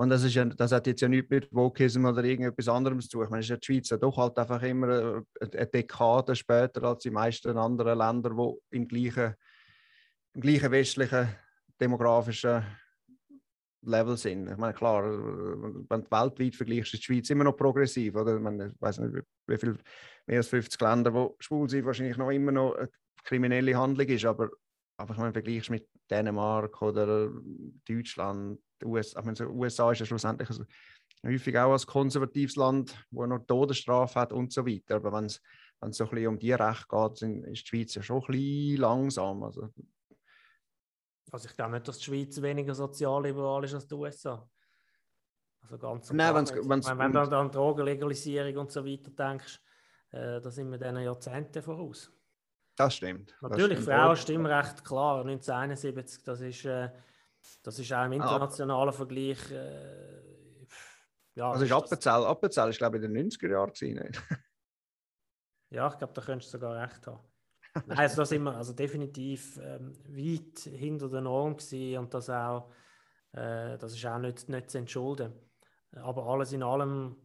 [0.00, 3.08] und das, ist ja, das hat jetzt ja nichts mit Wokism oder irgendetwas anderem zu
[3.10, 3.24] tun.
[3.24, 7.02] Ich meine, ist ja die Schweiz ja doch halt einfach immer eine Dekade später als
[7.02, 9.34] die meisten anderen Länder, die im gleichen,
[10.32, 11.28] im gleichen westlichen
[11.78, 12.64] demografischen
[13.82, 14.48] Level sind.
[14.48, 18.14] Ich meine, klar, wenn du weltweit vergleichst, ist die Schweiz immer noch progressiv.
[18.14, 18.36] Oder?
[18.36, 19.78] Ich, meine, ich weiß nicht, wie viel,
[20.26, 22.90] mehr als 50 Länder, die schwul sind, wahrscheinlich noch immer noch eine
[23.24, 24.24] kriminelle Handlung ist.
[24.24, 24.50] Aber,
[24.96, 27.30] aber ich meine, vergleichst mit Dänemark oder
[27.86, 30.48] Deutschland, USA, ich meine, USA ist ja schlussendlich
[31.24, 34.96] häufig auch ein konservatives Land, wo noch Todesstrafe hat und so weiter.
[34.96, 35.40] Aber wenn es
[35.90, 37.22] so ein bisschen um die Rechte geht,
[37.52, 39.42] ist die Schweiz ja schon ein bisschen langsam.
[39.42, 39.68] Also,
[41.30, 44.48] also ich glaube nicht, dass die Schweiz weniger sozialliberal ist als die USA.
[45.62, 49.60] Also ganz Nein, wenn's, wenn's, meine, Wenn du an Drogenlegalisierung und so weiter denkst,
[50.10, 52.10] äh, da sind wir diesen Jahrzehnten voraus.
[52.76, 53.36] Das stimmt.
[53.40, 56.64] Natürlich, Frauenstimmrecht, klar, 1971, das ist...
[56.64, 56.90] Äh,
[57.62, 59.50] das ist auch im internationalen ah, Vergleich.
[59.50, 60.66] Äh,
[61.34, 64.12] ja, also ist Appenzell, Appenzell ist glaube ich in den 90er Jahren
[65.70, 67.20] Ja, ich glaube, da könntest du sogar recht haben.
[67.86, 72.70] Nein, da sind also definitiv ähm, weit hinter der Norm gewesen und das auch,
[73.32, 75.32] äh, das ist auch nicht, nicht zu entschulden.
[75.92, 77.16] Aber alles in allem,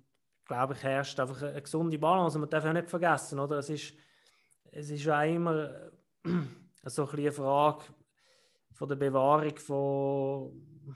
[0.46, 2.38] glaube ich, herrscht einfach eine, gesunde Balance.
[2.38, 3.58] Man darf ja nicht vergessen, oder?
[3.58, 3.94] Es ist,
[4.72, 5.92] es ist auch immer
[6.86, 7.86] so ein eine Frage,
[8.72, 10.96] von der Bewahrung von,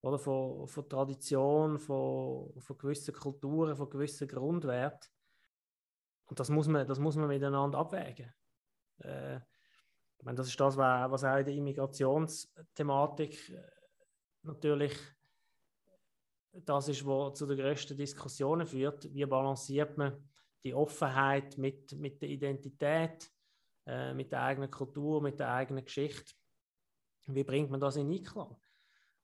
[0.00, 5.08] oder von, von Tradition, von, von gewissen Kulturen, von gewissen Grundwerten.
[6.26, 8.34] Und das muss man, das muss man miteinander abwägen.
[9.00, 13.62] Äh, ich meine, das ist das, was auch in der Immigrationsthematik äh,
[14.42, 14.96] natürlich
[16.52, 19.12] das ist, was zu den größten Diskussionen führt.
[19.12, 20.28] Wie balanciert man
[20.64, 23.30] die Offenheit mit, mit der Identität,
[23.86, 26.34] äh, mit der eigenen Kultur, mit der eigenen Geschichte?
[27.26, 28.56] Wie bringt man das in Einklang?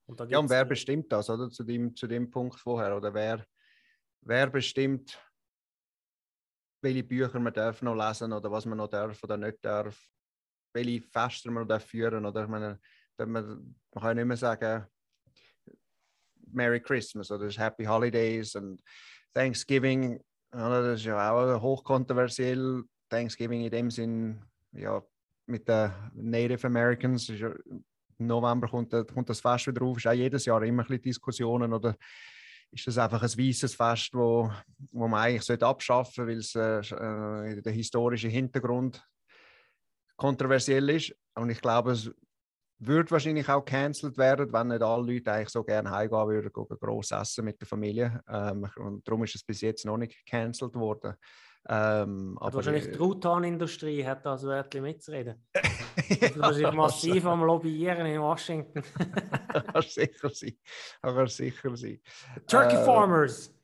[0.06, 1.50] Und ja, und wer bestimmt das, oder?
[1.50, 2.94] Zu dem, zu dem Punkt vorher?
[2.96, 3.46] Oder wer,
[4.20, 5.18] wer bestimmt,
[6.84, 9.98] welche Bücher man darf noch lesen oder was man noch darf oder nicht darf?
[10.72, 12.26] Welche Feste man noch darf führen?
[12.26, 12.78] Oder ich man,
[13.16, 14.86] man kann nicht mehr sagen,
[16.52, 18.80] Merry Christmas oder Happy Holidays und
[19.32, 20.20] Thanksgiving.
[20.50, 22.84] Das ist ja auch hochkontroversiell.
[23.08, 25.02] Thanksgiving in dem Sinn, ja,
[25.46, 27.52] mit den Native Americans ist ja
[28.18, 29.96] im November kommt, kommt das Fest wieder auf.
[29.96, 31.96] Ist auch jedes Jahr immer ein bisschen Diskussionen oder
[32.70, 34.50] ist das einfach ein weißes Fest, wo,
[34.90, 39.04] wo man eigentlich abschaffen sollte, weil es äh, der historische Hintergrund
[40.16, 41.14] kontroversiell ist.
[41.34, 42.10] Und ich glaube, es
[42.78, 47.12] würde wahrscheinlich auch cancelled werden, wenn nicht alle Leute eigentlich so gerne heimgehen würden, groß
[47.12, 48.20] essen mit der Familie.
[48.28, 51.14] Ähm, und darum ist es bis jetzt noch nicht cancelled worden.
[51.66, 55.46] Ähm, aber wahrscheinlich die Truthahn-Industrie hat da so etwas mitzureden.
[55.54, 58.82] ja, wahrscheinlich massiv am Lobbyieren in Washington.
[59.72, 60.58] kann sicher sein.
[61.00, 62.00] Kann sicher sein.
[62.46, 63.54] Turkey äh, Farmers.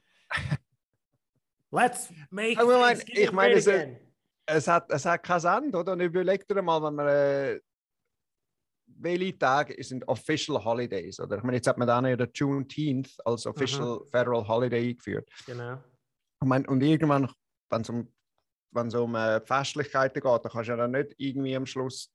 [1.70, 3.68] Let's make ich meine, ich meine es,
[4.46, 5.92] es, hat, es hat keinen Sinn, oder?
[5.92, 7.60] Und überleg dir mal, wenn man äh,
[9.02, 11.20] welche Tage sind Official Holidays?
[11.20, 14.06] Oder ich meine, jetzt hat man dann ja den Juneteenth als Official mhm.
[14.06, 15.28] Federal Holiday eingeführt.
[15.46, 15.74] Genau.
[16.42, 17.30] Ich meine, und irgendwann,
[17.70, 18.12] wenn es um,
[18.72, 22.10] wenn's um äh, Festlichkeiten geht, dann kannst du ja dann nicht irgendwie am Schluss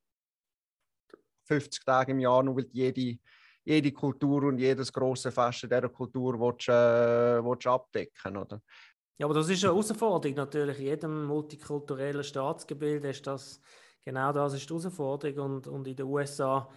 [1.45, 3.17] 50 Tage im Jahr, nur weil jede,
[3.63, 8.61] jede Kultur und jedes große Fest in dieser Kultur willst, äh, willst abdecken, oder?
[9.17, 10.77] Ja, aber das ist eine Herausforderung natürlich.
[10.79, 13.61] In jedem multikulturellen Staatsgebilde ist das
[14.03, 15.55] genau das ist die Herausforderung.
[15.55, 16.69] Und, und in den USA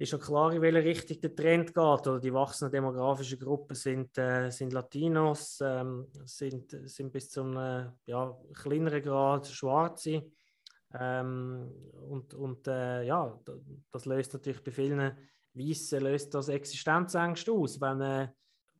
[0.00, 1.76] ist ja klar, in welche Richtung der Trend geht.
[1.76, 7.92] Oder die wachsenden demografischen Gruppen sind, äh, sind Latinos, ähm, sind, sind bis zu einem
[8.06, 10.24] ja, kleineren Grad Schwarze.
[10.98, 11.70] Ähm,
[12.08, 13.38] und und äh, ja,
[13.92, 15.12] das löst natürlich bei vielen
[15.52, 18.28] Weißen löst das Existenzängste aus, wenn, äh,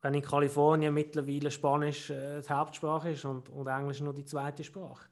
[0.01, 4.64] wenn in Kalifornien mittlerweile Spanisch äh, die Hauptsprache ist und, und Englisch nur die zweite
[4.64, 5.11] Sprache.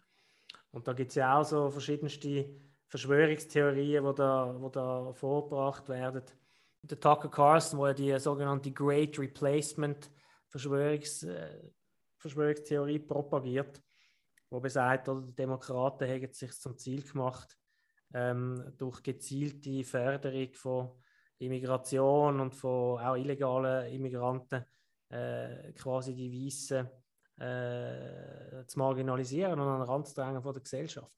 [0.71, 2.49] Und da gibt es ja auch so verschiedenste
[2.89, 6.23] Verschwörungstheorien, die da, wo da vorgebracht werden.
[6.83, 10.11] Der Tucker Carlson, wo er die sogenannte Great Replacement
[10.49, 11.71] Verschwörungs, äh,
[12.17, 13.83] Verschwörungstheorie propagiert,
[14.51, 17.57] wo besagt, oder die Demokraten haben sich zum Ziel gemacht,
[18.15, 20.91] ähm, durch gezielte Förderung von
[21.39, 24.65] Immigration und von auch illegalen Immigranten
[25.11, 26.89] äh, quasi die Weißen
[27.39, 31.13] äh, zu marginalisieren und an den Rand zu drängen von der Gesellschaft.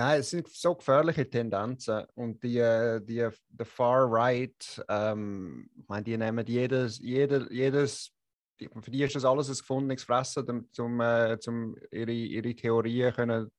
[0.00, 5.88] Nein, es sind so gefährliche Tendenzen und die, äh, die, die Far Right, ähm, ich
[5.88, 8.10] meine, die nehmen jedes, jeder, jedes,
[8.56, 13.12] für die ist das alles ein gefundenes Fressen, um, um, äh, um ihre, ihre Theorien
[13.12, 13.52] können,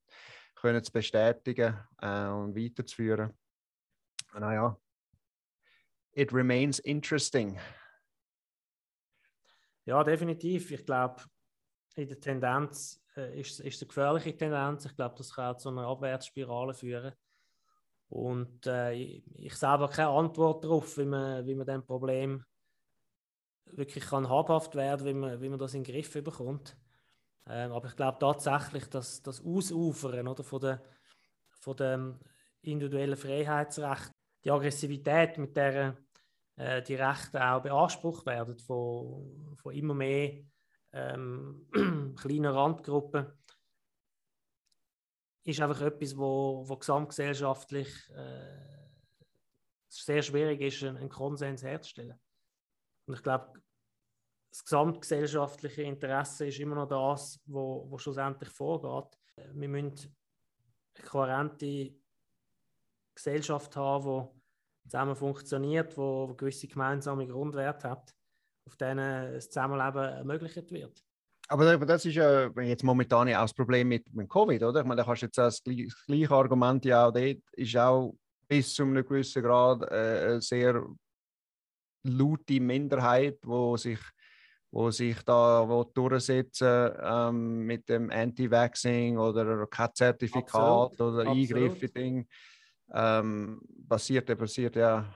[0.55, 3.37] können zu bestätigen äh, und weiterzuführen.
[4.33, 4.75] Naja,
[6.13, 7.59] it remains interesting.
[9.85, 10.71] Ja, definitiv.
[10.71, 11.21] Ich glaube,
[11.95, 14.85] in der Tendenz äh, ist, ist eine gefährliche Tendenz.
[14.85, 17.13] Ich glaube, das kann zu einer Abwärtsspirale führen.
[18.09, 22.43] Und äh, ich, ich selber keine Antwort darauf, wie man, wie man dem Problem
[23.65, 26.77] wirklich kann habhaft werden, wie man, wie man das in den Griff bekommt.
[27.47, 30.83] Ähm, aber ich glaube tatsächlich, dass das Ausufern oder, von, der,
[31.59, 32.19] von dem
[32.61, 34.11] individuellen Freiheitsrecht,
[34.43, 35.97] die Aggressivität, mit der
[36.57, 40.43] äh, die Rechte auch beansprucht werden von, von immer mehr
[40.93, 41.67] ähm,
[42.17, 43.31] kleinen Randgruppen,
[45.43, 48.81] ist einfach etwas, wo, wo gesamtgesellschaftlich äh,
[49.87, 52.19] sehr schwierig ist, einen Konsens herzustellen.
[53.05, 53.61] Und ich glaube,
[54.51, 59.17] das gesamtgesellschaftliche Interesse ist immer noch das, wo, wo schlussendlich vorgeht.
[59.53, 60.15] Wir müssen
[60.95, 61.95] eine kohärente
[63.15, 64.29] Gesellschaft haben,
[64.83, 68.13] die zusammen funktioniert, wo gewisse gemeinsame Grundwerte hat,
[68.65, 71.03] auf denen das Zusammenleben ermöglicht wird.
[71.47, 74.81] Aber das ist ja jetzt momentan ja auch das Problem mit, mit Covid, oder?
[74.81, 78.15] Ich meine, da kannst du jetzt das, das gleiche Argument ja auch dort, ist auch
[78.47, 80.85] bis zu einem gewissen Grad äh, eine sehr
[82.03, 83.99] laute Minderheit, wo sich,
[84.71, 91.01] wo sich da wo durchsetzen ähm, mit dem Anti-Vaxxing oder kein Zertifikat Absolut.
[91.01, 92.25] oder Eingriff in Dinge
[92.93, 95.13] ähm, passiert, passiert ja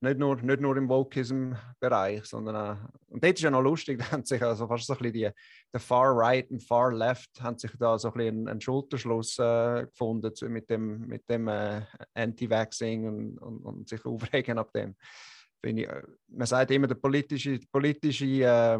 [0.00, 2.76] nicht nur, nicht nur im Wokeism-Bereich, sondern auch,
[3.08, 5.30] und das ist ja noch lustig, da haben sich also fast so ein bisschen die,
[5.72, 9.86] der Far Right und Far Left haben sich da so ein bisschen einen, Schulterschluss äh,
[9.86, 11.82] gefunden mit dem, mit dem äh,
[12.14, 14.96] Anti-Vaxxing und, und, und, sich aufregen ab dem.
[15.62, 18.78] Ich, äh, man sagt immer, der politische, politische äh,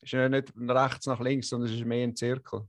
[0.00, 2.66] ist ja nicht rechts nach links, sondern es ist mehr ein Zirkel.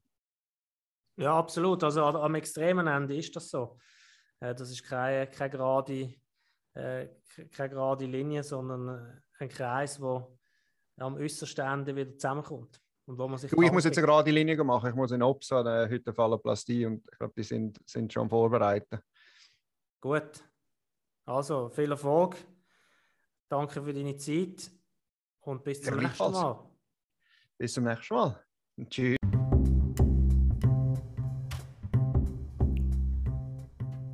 [1.18, 1.84] Ja, absolut.
[1.84, 3.78] Also am extremen Ende ist das so.
[4.40, 6.14] Äh, das ist keine, keine, gerade,
[6.74, 7.08] äh,
[7.52, 10.28] keine gerade Linie, sondern äh, ein Kreis, der
[10.98, 12.80] am äußersten Ende wieder zusammenkommt.
[13.06, 14.90] Und wo man sich du, ich muss jetzt eine gerade Linie machen.
[14.90, 18.30] Ich muss in Opsa äh, heute fallen Plastie und ich glaube, die sind, sind schon
[18.30, 19.02] vorbereitet.
[20.00, 20.44] Gut.
[21.26, 22.36] Also, viel Erfolg.
[23.50, 24.72] Danke für deine Zeit
[25.42, 26.70] und bis zum ja, nächsten Mal.
[27.58, 28.44] Bis zum nächsten Mal.
[28.90, 29.18] Tschüss.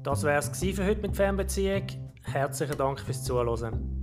[0.03, 2.08] Das wäre es für heute mit Fernbeziehung.
[2.31, 3.99] Herzlichen Dank fürs Zuhören.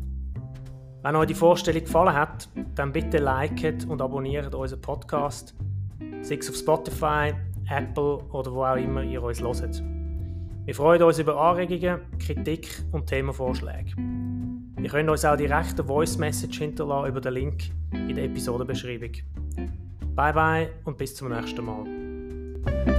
[1.03, 5.55] Wenn euch die Vorstellung gefallen hat, dann bitte liket und abonniert unseren Podcast,
[6.23, 7.33] sei es auf Spotify,
[7.71, 9.83] Apple oder wo auch immer ihr uns hört.
[10.65, 13.93] Wir freuen uns über Anregungen, Kritik und Themenvorschläge.
[14.83, 19.13] Ihr könnt uns auch direkt eine Voice Message hinterlassen über den Link in der Episodenbeschreibung.
[20.17, 22.96] Bye bye und bis zum nächsten Mal.